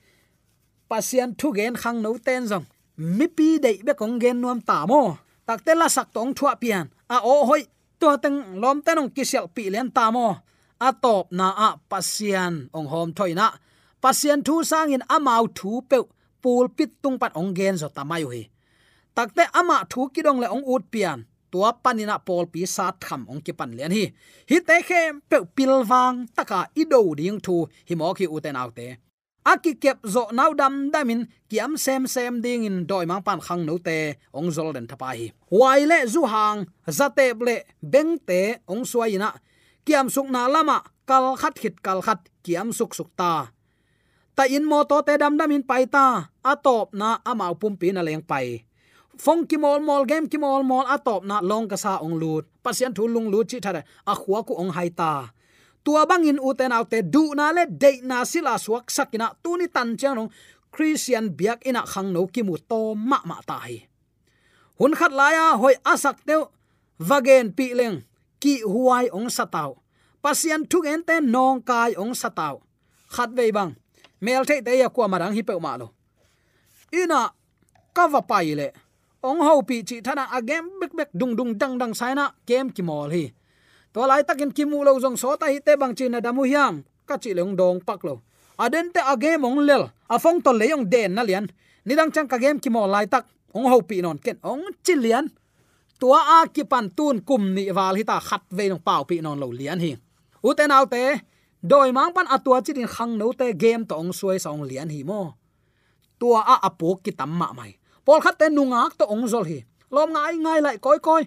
Pasien 0.89 1.29
thu 1.39 1.53
gen 1.53 1.75
khang 1.81 2.01
no 2.01 2.17
ten 2.17 2.45
zong. 2.49 2.65
Mi 2.97 3.27
pi 3.27 3.47
dei 3.63 3.77
be 3.85 3.93
kong 3.93 4.17
gen 4.21 4.41
nuam 4.41 4.59
ta 4.61 4.85
mo. 4.89 5.17
Takte 5.47 5.73
la 5.77 5.87
sak 5.89 6.07
tong 6.13 6.33
thua 6.37 6.53
pian. 6.61 6.85
A 7.09 7.17
o 7.33 7.45
hoi 7.49 7.63
to 7.99 8.09
teng 8.23 8.37
lom 8.61 8.81
tenong 8.85 9.09
kisel 9.15 9.45
pi 9.55 9.69
len 9.73 9.89
ta 9.89 10.11
mo 10.11 10.25
atop 10.87 11.01
top 11.01 11.25
na 11.37 11.47
a 11.67 11.69
pasian 11.89 12.53
ong 12.77 12.87
hom 12.91 13.09
thoina. 13.17 13.47
Pasian 14.03 14.39
thu 14.47 14.55
sang 14.71 14.93
in 14.95 15.03
amau 15.15 15.43
thu 15.57 15.71
pe 15.89 15.97
pul 16.41 16.65
pit 16.77 16.91
tung 17.03 17.17
pat 17.21 17.31
ong 17.39 17.51
gen 17.57 17.75
zo 17.81 17.87
tamayu 17.97 18.29
hi 18.35 18.43
takte 19.15 19.43
ama 19.59 19.77
thu 19.91 20.01
kidong 20.13 20.39
le 20.41 20.47
ong 20.55 20.65
ut 20.73 20.83
pian. 20.93 21.19
Tua 21.51 21.69
panina 21.83 22.15
pol 22.27 22.45
pi 22.53 22.61
sa 22.75 22.85
tham 23.03 23.21
ong 23.31 23.41
ki 23.45 23.51
pan 23.59 23.71
lian 23.77 23.91
hi. 23.97 24.05
Hi 24.49 24.57
te 24.67 24.77
khem 24.87 25.13
pe 25.29 25.37
pilwang 25.55 26.17
taka 26.35 26.59
ido 26.81 27.01
ding 27.19 27.39
thu. 27.45 27.55
Hi 27.87 27.93
mo 27.99 28.13
ki 28.17 28.25
uten 28.35 28.55
autte 28.63 28.87
aki 29.43 29.73
kep 29.81 29.97
zo 30.05 30.29
nau 30.31 30.53
dam 30.53 30.91
damin 30.93 31.25
kiam 31.49 31.77
sem 31.77 32.07
sem 32.07 32.41
ding 32.41 32.63
in 32.69 32.85
doi 32.89 33.05
mang 33.05 33.23
pan 33.27 33.39
khang 33.45 33.65
no 33.65 33.77
te 33.77 33.97
ong 34.37 34.49
zol 34.55 34.73
den 34.73 34.87
thapa 34.87 35.09
hi. 35.17 35.31
Wai 35.49 35.81
le 35.91 35.99
zu 36.13 36.21
hang 36.33 36.65
zate 36.97 37.33
ble 37.39 37.55
beng 37.81 38.17
te 38.27 38.41
ong 38.71 38.85
suaina 38.91 39.29
kiam 39.85 40.07
suk 40.09 40.27
na 40.29 40.47
lama, 40.47 40.83
kal 41.05 41.35
khat 41.37 41.55
khit 41.57 41.75
kal 41.81 41.99
khat, 42.01 42.19
kiam 42.45 42.69
suk 42.73 42.91
suk 42.97 43.09
ta. 43.15 43.51
Ta 44.35 44.43
in 44.47 44.63
mo 44.63 44.83
to 44.87 45.01
te 45.03 45.17
dam 45.17 45.37
dam 45.37 45.51
in 45.51 45.63
pai 45.63 45.85
ta 45.85 46.31
atop 46.43 46.93
na 46.95 47.19
amau 47.25 47.53
pum 47.59 47.75
pi 47.75 47.91
na 47.91 48.01
leng 48.01 48.23
pai. 48.23 48.63
Phong 49.21 49.45
ki 49.45 49.57
mol 49.59 49.83
mol, 49.83 50.07
game 50.09 50.25
ki 50.31 50.37
mol 50.41 50.63
mol 50.63 50.87
atop 50.87 51.21
na 51.27 51.43
long 51.43 51.67
ka 51.67 51.77
sa 51.77 52.01
ong 52.01 52.15
lut. 52.17 52.47
Pasien 52.63 52.93
thu 52.95 53.05
lung 53.05 53.29
lut 53.29 53.45
chi 53.49 53.59
thare 53.59 53.81
a 54.07 54.13
khuwa 54.15 54.39
ku 54.47 54.53
ong 54.57 54.71
hai 54.71 54.89
ta. 54.89 55.29
Tua 55.83 56.05
bangin 56.09 56.39
uten 56.39 56.71
autte 56.71 57.01
du 57.03 57.33
na 57.37 57.51
le 57.51 57.65
de 57.65 58.01
na 58.01 58.23
sila 58.25 58.57
suak 58.57 58.89
sakina 58.89 59.33
tuni 59.43 59.67
tan 59.67 59.97
chang 59.99 60.15
nong 60.15 60.31
christian 60.71 61.33
biak 61.37 61.65
ina 61.67 61.81
khang 61.85 62.13
no 62.13 62.29
ki 62.33 62.41
mu 62.47 62.55
to 62.69 62.93
ma 62.95 63.19
ma 63.25 63.37
ta 63.45 63.57
hi 63.65 63.91
hun 64.81 64.97
khat 64.97 65.13
laya 65.13 65.53
hoi 65.61 65.77
asak 65.85 66.25
teu, 66.25 66.49
vagen 66.97 67.53
pi 67.53 67.77
leng 67.77 68.01
ki 68.41 68.65
huai 68.65 69.07
ong 69.13 69.29
satau. 69.29 69.77
Pasian 70.21 70.65
thuk 70.65 70.85
en 70.89 71.01
te 71.05 71.21
nong 71.21 71.61
kai 71.61 71.93
ong 71.93 72.13
satau. 72.17 72.61
Khat 73.13 73.29
ve 73.37 73.51
bang. 73.53 73.71
Mel 74.21 74.43
the 74.45 74.61
te 74.61 74.77
ya 74.81 74.89
kwa 74.89 75.07
marang 75.07 75.33
hi 75.33 75.41
pe 75.41 75.53
ma 75.59 75.77
lo. 75.77 75.87
Ina 76.93 77.29
kava 77.93 78.21
pai 78.21 78.55
le. 78.55 78.67
Ong 79.23 79.39
ho 79.45 79.61
pi 79.61 79.83
chi 79.83 80.01
thana 80.01 80.25
agem 80.33 80.65
bek 80.81 80.93
bek 80.97 81.09
dung 81.13 81.35
dung 81.37 81.53
dang 81.57 81.77
dang 81.77 81.93
saina 81.93 82.33
kem 82.47 82.69
ki 82.69 82.81
mol 82.81 83.09
hi. 83.09 83.31
To 83.93 84.05
lai 84.07 84.23
takin 84.23 84.51
kimu 84.51 84.83
lo 84.85 84.99
jong 84.99 85.17
so 85.17 85.35
ta 85.35 85.45
hi 85.45 85.59
te 85.59 85.75
bang 85.75 85.93
chi 85.95 86.09
na 86.09 86.19
damu 86.19 86.43
hiam. 86.43 86.83
Ka 87.05 87.17
chi 87.17 87.33
leng 87.33 87.55
dong 87.55 87.79
pak 87.85 88.03
lo. 88.03 88.21
Aden 88.57 88.91
te 88.93 89.01
agem 89.01 89.45
ong 89.45 89.59
lel. 89.67 89.83
Afong 90.09 90.41
to 90.41 90.51
leyong 90.53 90.89
den 90.89 91.13
na 91.15 91.21
lian. 91.23 91.45
Ni 91.85 91.93
dang 91.95 92.11
chang 92.11 92.27
ka 92.27 92.37
gem 92.37 92.59
ki 92.59 92.69
mol 92.69 92.89
lai 92.89 93.05
tak. 93.05 93.25
Ong 93.53 93.69
ho 93.69 93.81
pi 93.81 94.01
non 94.01 94.17
ken 94.17 94.37
ong 94.43 94.63
chi 94.85 94.93
lian 94.95 95.29
tua 96.01 96.19
a 96.37 96.39
ki 96.49 96.63
pan 96.71 96.89
tun 96.97 97.21
kum 97.27 97.43
ni 97.55 97.63
wal 97.77 97.95
hi 97.99 98.03
ta 98.09 98.17
khat 98.27 98.43
ve 98.57 98.65
nong 98.71 98.81
pau 98.87 99.01
pi 99.09 99.21
non 99.21 99.37
lo 99.41 99.47
lian 99.59 99.79
hi. 99.85 99.91
U 100.47 100.49
te 100.57 100.65
nau 100.71 100.85
te, 100.93 101.03
doi 101.71 101.89
mang 101.97 102.11
pan 102.15 102.27
atua 102.35 102.57
chi 102.65 102.73
din 102.77 102.89
khang 102.95 103.13
no 103.21 103.27
te 103.39 103.47
game 103.63 103.85
to 103.89 103.93
ong 104.01 104.11
suai 104.19 104.37
song 104.45 104.61
lian 104.69 104.89
hi 104.89 104.99
mo. 105.09 105.21
Tua 106.19 106.41
a 106.53 106.55
apok 106.69 106.97
ki 107.05 107.11
tamma 107.19 107.47
mai. 107.57 107.71
Pol 108.05 108.19
khat 108.25 108.35
te 108.41 108.45
nungak 108.49 108.97
to 108.99 109.05
ong 109.13 109.25
zol 109.31 109.45
hi. 109.51 109.59
Lom 109.93 110.09
ngai 110.15 110.35
ngai 110.43 110.59
lại 110.65 110.77
koi 110.85 110.99
koi. 111.07 111.23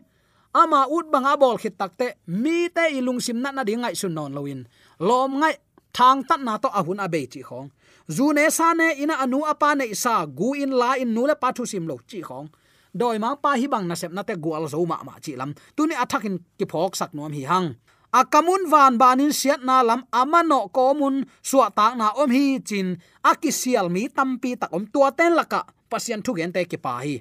Ama 0.60 0.80
ut 0.96 1.06
banga 1.12 1.32
bol 1.42 1.56
khit 1.62 1.74
takte 1.78 2.06
mi 2.42 2.68
te 2.76 2.84
ilung 2.98 3.20
sim 3.24 3.38
na 3.42 3.50
na 3.54 3.62
ding 3.68 3.82
ngai 3.82 3.94
sun 4.00 4.14
non 4.14 4.34
loin 4.36 4.60
lom 4.98 5.30
ngai, 5.40 5.54
thang 5.96 6.22
tat 6.28 6.40
na 6.46 6.58
to 6.62 6.68
ahun 6.78 7.02
abe 7.04 7.20
chi 7.32 7.40
khong. 7.48 7.68
Zu 8.16 8.26
ne 8.36 8.50
sa 8.50 8.74
ne 8.74 8.88
ina 9.02 9.14
anu 9.24 9.38
apa 9.52 9.74
ne 9.78 9.86
sa 9.94 10.26
gu 10.38 10.48
in 10.62 10.72
la 10.80 10.90
in 11.02 11.10
nu 11.14 11.22
le 11.26 11.34
pa 11.42 11.48
thu 11.56 11.62
sim 11.72 11.86
lo 11.90 11.96
chi 12.10 12.20
khong 12.28 12.48
doi 12.94 13.18
ma 13.18 13.34
pa 13.34 13.58
hi 13.60 13.66
bang 13.66 13.84
na 13.90 13.98
sep 13.98 14.12
na 14.14 14.22
te 14.22 14.34
gwal 14.38 14.64
zo 14.70 14.78
ma 14.86 15.02
ma 15.06 15.18
chi 15.24 15.34
lam. 15.40 15.50
Tu 15.76 15.82
ni 15.86 15.94
athakin 15.98 16.38
ki 16.58 16.64
phok 16.70 16.94
sak 17.00 17.10
nom 17.16 17.32
hi 17.34 17.42
hang. 17.50 17.68
Akamun 18.14 18.70
van 18.70 18.94
banin 18.94 19.34
siat 19.34 19.66
na 19.66 19.82
lam 19.82 20.06
amano 20.14 20.70
komun 20.70 21.26
suwa 21.42 21.68
tak 21.74 21.98
na 21.98 22.14
om 22.14 22.30
hi 22.30 22.62
chin 22.68 22.94
akisial 23.30 23.90
mi 23.90 24.06
tampi 24.06 24.54
tak 24.54 24.70
om 24.76 24.86
tua 24.86 25.10
ten 25.18 25.34
laka 25.34 25.66
pasien 25.90 26.22
thu 26.22 26.30
gen 26.38 26.54
te 26.54 26.62
ki 26.70 26.78
pa 26.78 27.02
hi. 27.02 27.16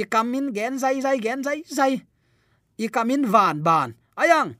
I 0.00 0.04
kamin 0.12 0.54
gen 0.56 0.78
zai 0.78 1.00
zai, 1.04 1.18
gen 1.20 1.42
zai 1.42 1.60
zai. 1.66 1.92
I 2.78 2.86
kamin 2.88 3.26
van 3.26 3.60
ban. 3.66 3.90
Ayang, 4.16 4.56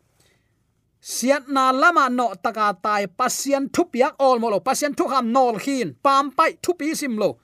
siat 1.00 1.48
na 1.48 1.72
lama 1.72 2.10
no 2.10 2.34
taka 2.44 2.74
tai, 2.84 3.06
pasien 3.06 3.70
thu 3.72 3.88
piak 3.92 4.14
ol 4.18 4.38
molo 4.42 4.60
pasien 4.60 4.92
thu 4.92 5.08
ham 5.08 5.32
nol 5.32 5.56
khin, 5.64 5.94
pam 6.04 6.30
pai 6.36 6.58
thu 6.62 6.74
pi 6.74 6.94
sim 6.94 7.16
lo 7.16 7.38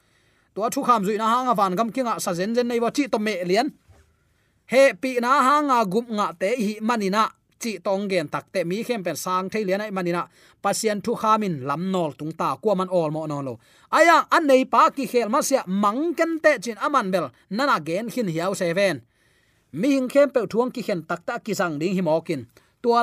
to 0.57 0.63
thu 0.75 0.83
kham 0.89 1.05
zui 1.07 1.17
na 1.19 1.27
hanga 1.33 1.55
van 1.55 1.77
gam 1.79 1.89
kinga 1.95 2.15
sa 2.25 2.31
zen 2.39 2.55
zen 2.57 2.67
nei 2.69 2.81
wa 2.85 2.91
chi 2.97 3.05
to 3.13 3.19
me 3.27 3.35
lian. 3.51 3.69
He 4.73 4.83
pi 5.03 5.11
na 5.25 5.31
hanga 5.49 5.79
gup 5.93 6.07
nga 6.17 6.27
te 6.41 6.49
hi 6.65 6.73
manina 6.89 7.23
chi 7.63 7.73
tong 7.87 8.05
gen 8.11 8.27
tak 8.35 8.45
te 8.53 8.61
mi 8.71 8.77
khem 8.87 9.03
pen 9.07 9.17
sang 9.25 9.47
thei 9.53 9.65
lian 9.69 9.85
ai 9.85 9.93
manina 9.97 10.23
pasien 10.63 10.99
thu 11.05 11.13
khamin 11.23 11.55
lam 11.69 11.83
nol 11.93 12.11
tung 12.19 12.33
ta 12.41 12.49
kwa 12.63 12.75
man 12.79 12.89
ol 12.99 13.11
mo 13.17 13.27
no 13.27 13.39
lo. 13.47 13.55
Aya, 13.99 14.17
an 14.37 14.47
nei 14.51 14.65
pa 14.73 14.83
ki 14.97 15.05
khel 15.13 15.29
ma 15.35 15.41
sia 15.49 15.63
mang 15.83 16.03
ken 16.19 16.33
te 16.45 16.53
chin 16.65 16.79
aman 16.87 17.07
bel 17.13 17.27
nana 17.57 17.77
gen 17.89 18.07
hin 18.15 18.29
hiao 18.35 18.53
seven 18.61 18.97
mi 19.81 19.89
hing 19.95 20.09
khem 20.13 20.29
pe 20.35 20.41
thuang 20.53 20.71
ki 20.75 20.83
khen 20.87 21.01
tak 21.09 21.21
ta 21.27 21.35
ki 21.45 21.53
sang 21.61 21.75
ding 21.81 21.95
hi 21.97 22.03
mo 22.09 22.21
kin 22.29 22.43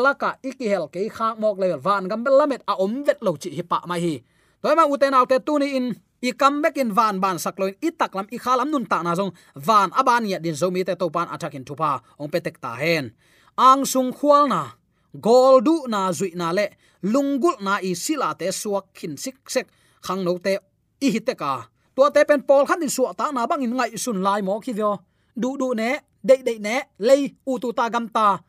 la 0.06 0.14
ka 0.22 0.30
iki 0.50 0.68
ke 0.94 1.02
khak 1.18 1.36
mok 1.42 1.60
level 1.62 1.80
van 1.80 2.08
gam 2.10 2.24
bel 2.24 2.36
lamet 2.40 2.62
a 2.72 2.74
om 2.84 3.04
vet 3.04 3.20
lo 3.26 3.32
chi 3.42 3.50
hi 3.58 3.64
pa 3.72 3.78
mai 3.90 4.00
hi. 4.06 4.16
Toima 4.62 4.84
uten 4.94 5.14
autte 5.14 5.38
tuni 5.46 5.68
in 5.78 5.88
i 6.24 6.32
kam 6.32 6.64
back 6.64 6.80
in 6.80 6.96
van 6.96 7.20
ban 7.20 7.36
sakloin 7.36 7.76
i 7.84 7.90
taklam 7.92 8.28
i 8.32 8.38
khalam 8.44 8.72
nun 8.72 8.86
ta 8.92 9.04
na 9.04 9.12
jong 9.20 9.34
van 9.68 9.92
aban 10.00 10.24
ya 10.32 10.40
din 10.40 10.56
zomi 10.56 10.82
te 10.88 10.96
to 10.96 11.12
pan 11.16 11.28
attack 11.34 11.56
in 11.60 11.66
thupa 11.68 12.00
ong 12.22 12.32
petek 12.32 12.58
ta 12.64 12.72
hen. 12.80 13.12
Ang 13.60 13.84
sung 13.86 14.12
khwal 14.16 14.48
na, 14.48 14.62
gol 15.26 15.60
du 15.68 15.76
na 15.94 16.10
zui 16.16 16.32
na 16.40 16.48
le 16.58 16.66
lungul 17.04 17.60
na 17.66 17.74
i 17.84 17.92
sila 18.04 18.30
te 18.40 18.48
suak 18.62 18.86
khin 18.98 19.14
sik 19.24 19.38
sek. 19.54 19.68
Khang 20.06 20.24
no 20.24 20.40
te 20.46 20.54
i 21.06 21.08
hite 21.14 21.36
ka. 21.42 21.68
To 21.96 22.10
te 22.16 22.22
pen 22.30 22.42
pol 22.48 22.64
khan 22.66 22.82
in 22.86 22.90
su 22.96 23.04
ta 23.20 23.26
na 23.36 23.44
bang 23.50 23.64
in 23.66 23.76
ngai 23.78 23.92
sun 24.04 24.24
lai 24.26 24.42
mo 24.48 24.60
khi 24.64 24.72
vyo 24.80 24.92
du 25.36 25.50
du 25.60 25.68
ne, 25.74 25.90
dei 26.24 26.42
dei 26.48 26.58
ne, 26.60 26.76
lei 27.08 27.22
u 27.52 27.54
tu 27.62 27.70
ta 27.78 27.90
gam 27.94 28.08
ta. 28.16 28.40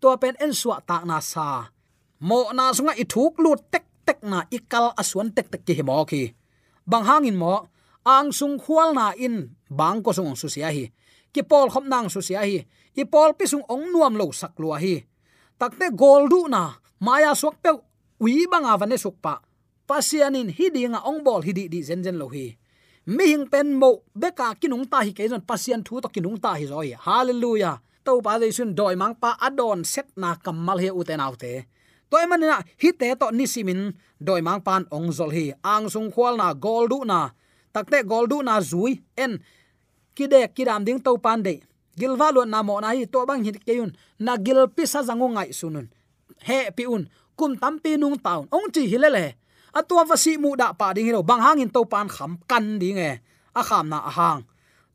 To 0.00 0.16
pen 0.22 0.34
en 0.44 0.52
su 0.54 0.70
ta 0.88 0.96
na 1.04 1.18
sa. 1.20 1.46
Mo 2.28 2.38
na 2.56 2.72
sunga 2.76 2.94
i 3.02 3.04
thuk 3.12 3.34
lut 3.44 3.60
tek 3.72 3.84
tek 4.06 4.18
na 4.30 4.38
ikal 4.56 4.86
aswan 5.00 5.28
tek 5.36 5.46
tek 5.52 5.62
ki 5.66 5.82
mo 5.82 6.04
khi 6.10 6.22
bang 6.86 7.04
hangin 7.04 7.36
mo, 7.36 7.66
ang 8.06 8.30
sung 8.30 8.56
khwal 8.62 8.94
na 8.94 9.10
in 9.18 9.50
bang 9.66 9.98
ko 10.02 10.14
sung 10.14 10.38
su 10.38 10.46
sia 10.46 10.70
hi 10.70 10.86
ki 11.34 11.42
pol 11.42 11.68
khom 11.68 11.90
nang 11.90 12.06
su 12.06 12.22
sia 12.22 12.46
hi 12.46 12.62
i 12.94 13.02
pol 13.04 13.34
pi 13.34 13.44
sung 13.50 13.66
ong 13.66 13.90
nuam 13.92 14.14
lo 14.14 14.30
sak 14.30 14.54
lua 14.62 14.78
hi 14.78 15.02
takte 15.58 15.90
gol 15.90 16.30
du 16.30 16.46
na, 16.46 16.78
maya 17.02 17.34
sok 17.34 17.56
pe 17.62 17.70
wi 18.22 18.46
banga 18.46 18.78
vane 18.78 18.96
suk 18.96 19.18
pa 19.18 19.42
pasianin 19.90 20.48
hidinga 20.54 21.02
ong 21.02 21.20
bol 21.26 21.42
hidi 21.42 21.66
di 21.72 21.82
zen 21.82 22.06
zen 22.06 22.16
lo 22.22 22.30
hi 22.30 22.46
mi 23.06 23.24
hing 23.30 23.46
pen 23.46 23.74
mo, 23.78 24.02
beka 24.14 24.58
kinung 24.58 24.86
ta 24.90 25.02
hi 25.06 25.14
ke 25.14 25.30
jon 25.30 25.42
pasian 25.42 25.82
thu 25.86 26.02
to 26.02 26.08
kinung 26.10 26.38
ta 26.42 26.58
hi 26.58 26.66
roi 26.66 26.90
hallelujah. 27.06 27.78
To 28.06 28.22
ba 28.22 28.38
dei 28.38 28.54
sun 28.54 28.74
doi 28.74 28.94
mang 28.94 29.14
pa 29.18 29.34
adon 29.46 29.82
set 29.82 30.10
na 30.14 30.34
kamal 30.38 30.78
he 30.78 30.90
uten 30.90 31.22
autte 31.22 31.66
toy 32.10 32.24
manina 32.30 32.62
hi 32.82 32.90
te 32.92 33.14
to 33.20 33.30
ni 33.30 33.46
simin 33.46 33.92
doi 34.20 34.40
mang 34.40 34.62
pan 34.66 34.86
ong 34.90 35.12
zol 35.12 35.30
hi. 35.30 35.52
Ang 35.62 35.90
sung 35.92 36.10
khwal 36.14 36.36
na 36.40 36.54
gol 36.54 36.88
du 36.88 37.04
na. 37.04 37.30
Takte 37.74 38.02
gol 38.06 38.26
du 38.30 38.42
na 38.42 38.60
zui. 38.60 39.02
En, 39.16 39.38
kide 40.16 40.48
kidam 40.54 40.84
ding 40.86 41.00
to 41.02 41.18
pan 41.18 41.42
de. 41.42 41.60
Gilwa 41.96 42.32
lo 42.32 42.44
na 42.44 42.62
mo 42.62 42.80
na 42.80 42.94
hi. 42.96 43.04
To 43.06 43.26
bang 43.28 43.44
hit 43.44 43.64
keun 43.66 43.92
na 44.18 44.36
gil 44.36 44.68
pi 44.68 44.86
sa 44.86 45.02
zangu 45.02 45.28
ngai 45.32 45.52
sunun 45.52 45.88
he, 46.46 46.70
pi 46.76 46.86
un. 46.86 47.08
Kum 47.36 47.56
tam 47.60 47.78
pi 47.78 47.96
nung 47.96 48.16
taun. 48.18 48.48
Ong 48.50 48.68
chi 48.72 48.88
hilele 48.88 49.36
atua 49.76 50.08
vasi 50.08 50.40
mu 50.40 50.56
da 50.56 50.72
pa 50.72 50.92
ding 50.96 51.04
hilo 51.04 51.22
bang 51.22 51.40
hangin 51.40 51.68
to 51.68 51.84
pan 51.84 52.08
kham 52.08 52.38
kan 52.48 52.78
ding 52.80 52.98
e. 52.98 53.20
A 53.52 53.62
kham 53.62 53.88
na 53.88 53.98
a 54.08 54.10
hang. 54.10 54.40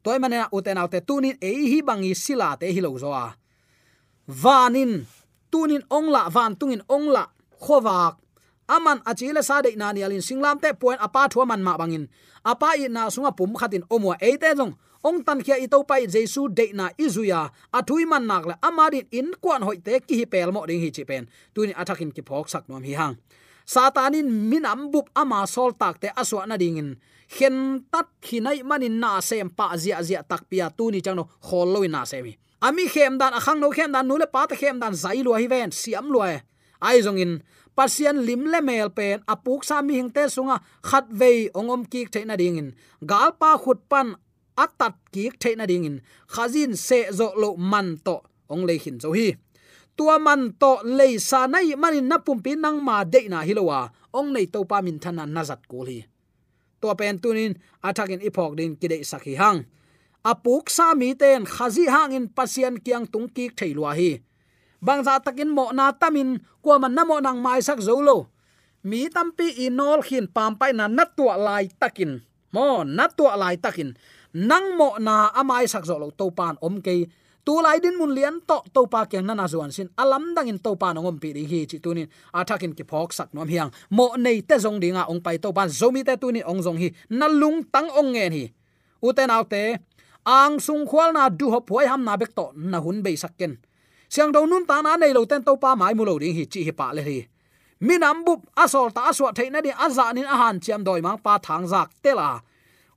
Toy 0.04 0.18
manena 0.18 0.50
uten 0.50 0.78
autte 0.82 1.06
tunin 1.06 1.38
e 1.38 1.50
hi 1.70 1.82
bangi 1.86 2.16
sila 2.16 2.58
te 2.58 2.66
hilo 2.74 2.98
zo 2.98 3.14
a. 3.14 3.30
Vanin 4.26 5.06
tunin 5.52 5.84
ongla 5.90 6.32
van 6.34 6.56
tungin 6.56 6.84
ongla 6.88 7.28
khowak. 7.60 8.18
Aman 8.72 9.04
achile 9.04 9.44
sa 9.44 9.62
de 9.62 9.76
na 9.76 9.92
ni 9.92 10.02
alin 10.04 10.24
singlam 10.24 10.58
te 10.64 10.72
point 10.74 11.00
apa 11.02 11.28
thua 11.28 11.46
man 11.46 11.62
ma 11.64 11.76
bangin. 11.78 12.08
Apa 12.46 12.80
i 12.80 12.88
na 12.88 13.12
sunga 13.12 13.36
pum 13.36 13.54
khatin 13.60 13.84
omwa 13.92 14.16
eite 14.24 14.56
jong 14.56 14.74
ong 15.04 15.20
tan 15.26 15.44
khia 15.44 15.60
i 15.60 15.68
to 15.68 15.84
pai 15.84 16.08
jesu 16.08 16.48
de 16.48 16.72
na 16.74 16.90
izuya 16.98 17.52
athui 17.74 18.08
man 18.08 18.24
nak 18.30 18.44
la 18.50 18.56
amari 18.64 19.04
in 19.12 19.36
kwan 19.44 19.62
hoite 19.68 20.00
ki 20.08 20.24
hi 20.24 20.26
pel 20.26 20.50
mo 20.56 20.66
ding 20.66 20.80
hi 20.80 20.90
chi 20.96 21.04
pen. 21.04 21.28
Tunin 21.54 21.76
athakin 21.76 22.16
ki 22.16 22.22
phok 22.24 22.48
sak 22.48 22.64
nom 22.70 22.84
hi 22.84 22.96
hang. 22.96 23.16
Satanin 23.68 24.28
minam 24.50 24.90
bup 24.92 25.12
ama 25.16 25.46
sol 25.48 25.76
tak 25.76 26.00
te 26.02 26.08
aswa 26.22 26.48
na 26.48 26.56
dingin. 26.56 26.96
Khen 27.36 27.86
tat 27.92 28.08
khinai 28.24 28.64
manin 28.64 29.00
na 29.04 29.20
sem 29.20 29.50
pa 29.50 29.76
zia 29.76 30.00
zia 30.04 30.24
tak 30.24 30.48
pia 30.50 30.72
tu 30.78 30.92
ni 30.92 31.00
changno 31.04 31.24
khol 31.44 31.68
loi 31.76 31.88
na 31.92 32.08
semi 32.08 32.36
ami 32.62 32.86
khem 32.88 33.18
dan, 33.18 33.34
akhang 33.34 33.60
no 33.60 33.70
khem 33.74 33.92
dan, 33.92 34.08
nule 34.08 34.30
pa 34.30 34.46
ta 34.46 34.56
khem 34.56 34.80
dan, 34.80 34.94
zai 34.94 35.26
lo 35.26 35.34
hi 35.34 35.48
ven, 35.50 35.72
siam 35.72 36.14
lo 36.14 36.22
e. 36.24 36.42
ai 36.82 37.02
zong 37.02 37.18
in, 37.18 37.42
pasian 37.76 38.22
lim 38.26 38.46
le 38.46 38.62
mel 38.62 38.90
pen, 38.90 39.22
apuk 39.26 39.66
sa 39.66 39.82
mi 39.82 39.98
hingte 39.98 40.30
sunga, 40.30 40.62
khat 40.82 41.06
ve 41.10 41.50
ongom 41.54 41.86
ki 41.90 42.06
theina 42.14 42.38
ding 42.38 42.58
in. 42.58 42.70
Gal 43.06 43.34
pa 43.40 43.58
khut 43.58 43.82
pan, 43.90 44.16
atat 44.58 44.96
ki 45.14 45.32
theina 45.42 45.66
ding 45.68 45.86
in. 45.86 45.98
Khazin 46.34 46.78
se 46.78 47.10
zo 47.12 47.34
lo 47.38 47.56
man 47.58 47.98
to, 48.06 48.22
ong 48.50 48.66
le 48.68 48.78
hin 48.78 49.00
zo 49.00 49.14
hi. 49.14 49.34
Tua 49.98 50.20
man 50.20 50.54
to 50.62 50.82
le 50.84 51.20
sa 51.20 51.48
nai 51.48 51.76
manin 51.76 52.08
na 52.08 52.18
pum 52.18 52.40
pin 52.42 52.62
nang 52.62 52.80
ma 52.84 53.04
de 53.04 53.28
na 53.30 53.44
hilowa 53.44 53.92
ong 54.14 54.32
nei 54.34 54.46
to 54.48 54.64
pa 54.66 54.82
min 54.82 55.00
thana 55.04 55.26
nazat 55.26 55.62
ko 55.68 55.84
hi. 55.86 56.00
To 56.82 56.96
pen 57.00 57.20
tunin 57.22 57.54
athakin 57.84 58.24
ipok 58.24 58.58
din 58.58 58.76
kide 58.80 58.98
sakhi 59.06 59.38
hang 59.38 59.66
apuk 60.22 60.70
sa 60.70 60.94
mi 60.94 61.18
ten 61.18 61.46
khazi 61.46 61.90
hangin 61.90 62.30
pasian 62.30 62.78
kiang 62.78 63.10
tung 63.10 63.30
ki 63.30 63.50
thailwa 63.54 63.94
hi. 63.98 64.22
Bangza 64.82 65.22
takin 65.22 65.50
mo 65.54 65.70
na 65.74 65.94
tamin 65.94 66.42
kwa 66.62 66.82
man 66.82 66.94
namo 66.98 67.22
nang 67.22 67.38
mai 67.42 67.62
sak 67.62 67.82
zolo 67.82 68.30
mi 68.82 69.10
tampi 69.14 69.70
inol 69.70 70.02
khin 70.02 70.26
pam 70.26 70.58
pai 70.58 70.74
na 70.74 70.90
natwa 70.90 71.14
tua 71.14 71.36
lai 71.38 71.70
takin. 71.70 72.22
Mo 72.54 72.82
natwa 72.82 73.34
tua 73.34 73.34
lai 73.38 73.58
takin. 73.58 73.94
Nang 74.34 74.78
mo 74.78 74.98
na 74.98 75.30
amai 75.38 75.70
sak 75.70 75.86
zolo 75.86 76.10
to 76.10 76.34
pan 76.34 76.58
om 76.66 76.82
ke 76.82 77.06
tu 77.46 77.62
lai 77.62 77.78
din 77.78 77.98
mun 77.98 78.14
lian 78.14 78.42
to 78.42 78.62
to 78.74 78.86
pa 78.90 79.06
kyang 79.06 79.26
na 79.26 79.38
na 79.38 79.46
zuan 79.46 79.70
sin. 79.70 79.90
Alam 79.98 80.34
dang 80.34 80.50
in 80.50 80.58
to 80.58 80.74
pa 80.78 80.94
ngom 80.94 81.22
pi 81.22 81.34
ri 81.34 81.46
hi 81.46 81.70
chi 81.70 81.78
tunin. 81.78 82.10
Athakin 82.34 82.74
ki 82.74 82.84
phok 82.90 83.14
sak 83.14 83.34
nom 83.38 83.46
hiang. 83.46 83.70
Mo 83.94 84.18
nei 84.18 84.42
te 84.42 84.58
zong 84.58 84.82
dinga 84.82 85.06
ong 85.10 85.22
pai 85.22 85.38
to 85.38 85.54
pan 85.54 85.70
zomi 85.70 86.02
te 86.02 86.18
tunin 86.18 86.46
ong 86.46 86.62
zong 86.66 86.78
hi. 86.82 86.90
Na 87.14 87.30
lung 87.30 87.62
tang 87.70 87.90
ong 87.94 88.18
ngen 88.18 88.34
hi. 88.34 88.46
Uten 89.02 89.34
autte 89.34 89.82
ang 90.26 90.62
sung 90.62 90.86
khwal 90.86 91.14
na 91.14 91.30
du 91.30 91.50
hop 91.50 91.70
hoi 91.70 91.86
ham 91.90 92.04
na 92.06 92.18
bek 92.18 92.32
to 92.38 92.54
na 92.56 92.78
hun 92.78 93.02
be 93.06 93.18
sakken 93.18 93.58
siang 94.12 94.32
do 94.32 94.46
nun 94.46 94.66
ta 94.70 94.82
na 94.82 94.98
nei 94.98 95.14
lo 95.14 95.26
ten 95.26 95.44
to 95.44 95.58
pa 95.58 95.76
mai 95.76 95.94
mu 95.98 96.04
lo 96.06 96.20
ding 96.22 96.36
hi 96.38 96.46
chi 96.46 96.62
hi 96.68 96.74
pa 96.76 96.94
le 96.94 97.02
hi. 97.02 97.20
Minam 97.82 98.22
bup 98.26 98.46
asol 98.64 98.94
ta 98.94 99.10
aswa 99.10 99.34
theina 99.34 99.60
di 99.66 99.72
aza 99.86 100.14
nin 100.14 100.30
a 100.34 100.36
han 100.42 100.62
chiam 100.64 100.82
doi 100.86 101.02
mang 101.02 101.18
pa 101.26 101.34
thang 101.46 101.66
zak 101.66 101.90
tela 102.04 102.30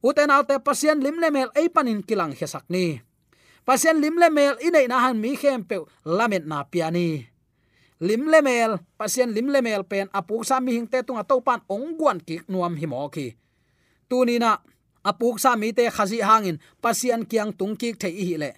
uten 0.04 0.30
te 0.48 0.54
pasien 0.66 0.98
lim 1.04 1.16
le 1.22 1.28
mel 1.30 1.50
ei 1.56 1.68
panin 1.74 2.00
kilang 2.08 2.32
he 2.38 2.46
sak 2.46 2.64
ni. 2.68 3.00
Pasien 3.64 3.96
lim 4.02 4.16
le 4.22 4.28
mel 4.28 4.54
inei 4.66 4.86
na 4.88 4.96
han 5.04 5.16
mi 5.22 5.30
khem 5.40 5.64
pe 5.68 5.76
lamet 6.04 6.44
na 6.50 6.58
piani 6.72 7.08
lim 8.00 8.28
le 8.28 8.42
mel, 8.42 8.78
pasien 8.98 9.32
lim 9.32 9.48
le 9.48 9.60
mel 9.62 9.82
pen 9.84 10.08
apu 10.12 10.44
sa 10.44 10.60
mi 10.60 10.76
hing 10.76 10.86
te 10.86 11.02
tunga 11.06 11.24
to 11.24 11.40
pan 11.40 11.60
ong 11.68 11.96
guan 11.98 12.18
ki 12.20 12.44
nuam 12.48 12.76
hi 12.76 12.86
mo 12.86 13.08
ki. 13.08 13.26
Tunina 14.08 14.60
apuk 15.04 15.36
sa 15.42 15.56
mi 15.56 15.72
te 15.72 15.84
khazi 15.96 16.18
hangin, 16.28 16.58
pasian 16.82 17.22
kiang 17.30 17.52
tungki 17.58 17.98
the 17.98 18.10
hi 18.10 18.36
le. 18.36 18.50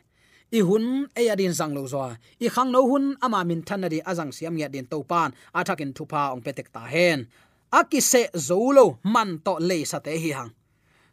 I 0.53 0.61
hun 0.61 1.09
e 1.19 1.29
adin 1.29 1.55
sang 1.55 1.75
lo 1.75 1.87
zo 1.87 2.17
i 2.41 2.49
khang 2.49 2.71
no 2.71 2.81
hun 2.91 3.17
ama 3.21 3.45
min 3.45 3.63
thanari 3.63 3.99
azang 4.11 4.33
siam 4.33 4.55
nge 4.57 4.69
din 4.73 4.87
to 4.87 5.03
pan. 5.03 5.35
Athakin 5.55 5.93
thupa 5.93 6.33
ong 6.33 6.43
petek 6.47 6.69
ta 6.73 6.83
hen. 6.87 7.27
Akise 7.73 8.23
zolo 8.47 8.99
man 9.03 9.41
to 9.45 9.55
le 9.69 9.85
sa 9.85 9.99
te 9.99 10.13
hi 10.23 10.31
hang. 10.39 10.53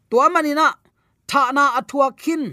Tua 0.09 0.29
manina 0.29 0.67
tha 1.29 1.51
na 1.51 1.63
athua 1.79 2.07
khin. 2.21 2.43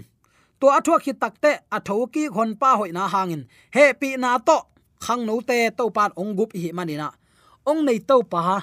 To 0.59 0.67
athua 0.77 0.97
khi 1.03 1.13
takte 1.13 1.51
athoki 1.71 2.23
khon 2.33 2.51
pa 2.61 2.69
hoina 2.79 3.03
hangin. 3.13 3.43
He 3.75 3.93
pi 3.93 4.09
na 4.17 4.37
to, 4.47 4.57
khang 5.05 5.25
no 5.27 5.41
te 5.41 5.69
to 5.77 5.83
pan 5.95 6.11
ong 6.17 6.33
gup 6.37 6.51
hi 6.61 6.71
manina 6.73 7.07
ong 7.69 7.85
nei 7.85 7.99
to 7.99 8.23
pa 8.31 8.39
ha 8.47 8.57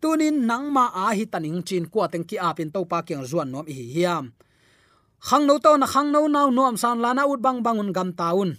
tunin 0.00 0.46
nangma 0.48 0.84
a 0.94 1.14
hi 1.16 1.24
taning 1.32 1.62
chin 1.66 1.84
kwa 1.92 2.04
teng 2.12 2.24
ki 2.28 2.36
apin 2.38 2.70
to 2.74 2.80
pa 2.90 3.02
kyang 3.06 3.24
zuan 3.24 3.48
nom 3.52 3.66
hi 3.66 3.84
hiam. 3.94 4.24
Khang 5.26 5.44
no 5.48 5.58
to 5.58 5.76
na 5.80 5.86
khang 5.86 6.12
no 6.12 6.28
naw 6.28 6.48
nom 6.50 6.76
san 6.76 7.00
lana 7.04 7.22
ut 7.26 7.40
bang 7.40 7.58
bangun 7.64 7.92
gam 7.96 8.12
taun. 8.12 8.50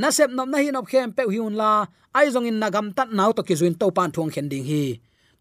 Na 0.00 0.08
sep 0.10 0.30
nom 0.30 0.48
na 0.50 0.58
hi 0.62 0.70
nop 0.70 0.86
khem 0.86 1.12
pe 1.12 1.22
hiun 1.26 1.54
la, 1.60 1.84
ai 2.14 2.30
zong 2.30 2.46
in 2.46 2.58
na 2.62 2.70
gam 2.70 2.92
tat 2.96 3.08
naw 3.10 3.30
to 3.36 3.42
ki 3.42 3.54
zuin 3.60 3.74
to 3.80 3.90
pan 3.90 4.10
thong 4.14 4.30
khen 4.30 4.48
ding 4.48 4.64
hi. 4.64 4.84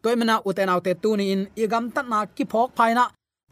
Toy 0.01 0.15
mena 0.15 0.41
uten 0.47 0.69
autte 0.73 0.91
tu 1.01 1.13
in 1.15 1.47
i 1.55 1.65
gam 1.67 1.91
tat 1.91 2.05
na 2.11 2.25
ki 2.25 2.43
phok 2.51 2.71
phaina 2.77 3.05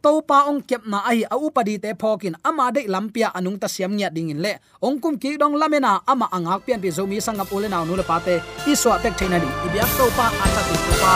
to 0.03 0.21
pa 0.29 0.47
ong 0.49 0.61
kep 0.69 0.83
na 0.91 0.99
ai 1.09 1.21
a 1.33 1.35
upadi 1.35 1.75
te 1.83 1.89
phokin 2.01 2.35
ama 2.43 2.71
de 2.75 2.81
lampia 2.93 3.27
anung 3.37 3.57
ta 3.61 3.67
siam 3.67 3.91
nya 3.97 4.09
ding 4.15 4.29
in 4.33 4.41
le. 4.45 4.53
Ong 4.81 4.97
kum 5.01 5.17
ki 5.21 5.37
dong 5.41 5.55
lamena 5.61 6.01
ama 6.11 6.27
angak 6.35 6.65
pian 6.65 6.81
pi 6.83 6.89
zomi 6.97 7.17
sangap 7.21 7.51
ule 7.55 7.67
naw 7.69 7.83
nu 7.85 7.93
le 7.99 8.03
pate 8.03 8.35
i 8.71 8.73
swa 8.81 8.95
tek 9.03 9.13
thaina 9.19 9.37
di 9.43 9.49
ibyak 9.65 9.89
to 9.97 10.05
pa 10.17 10.25
ata 10.43 10.61
tu 10.69 10.75
pa 11.01 11.15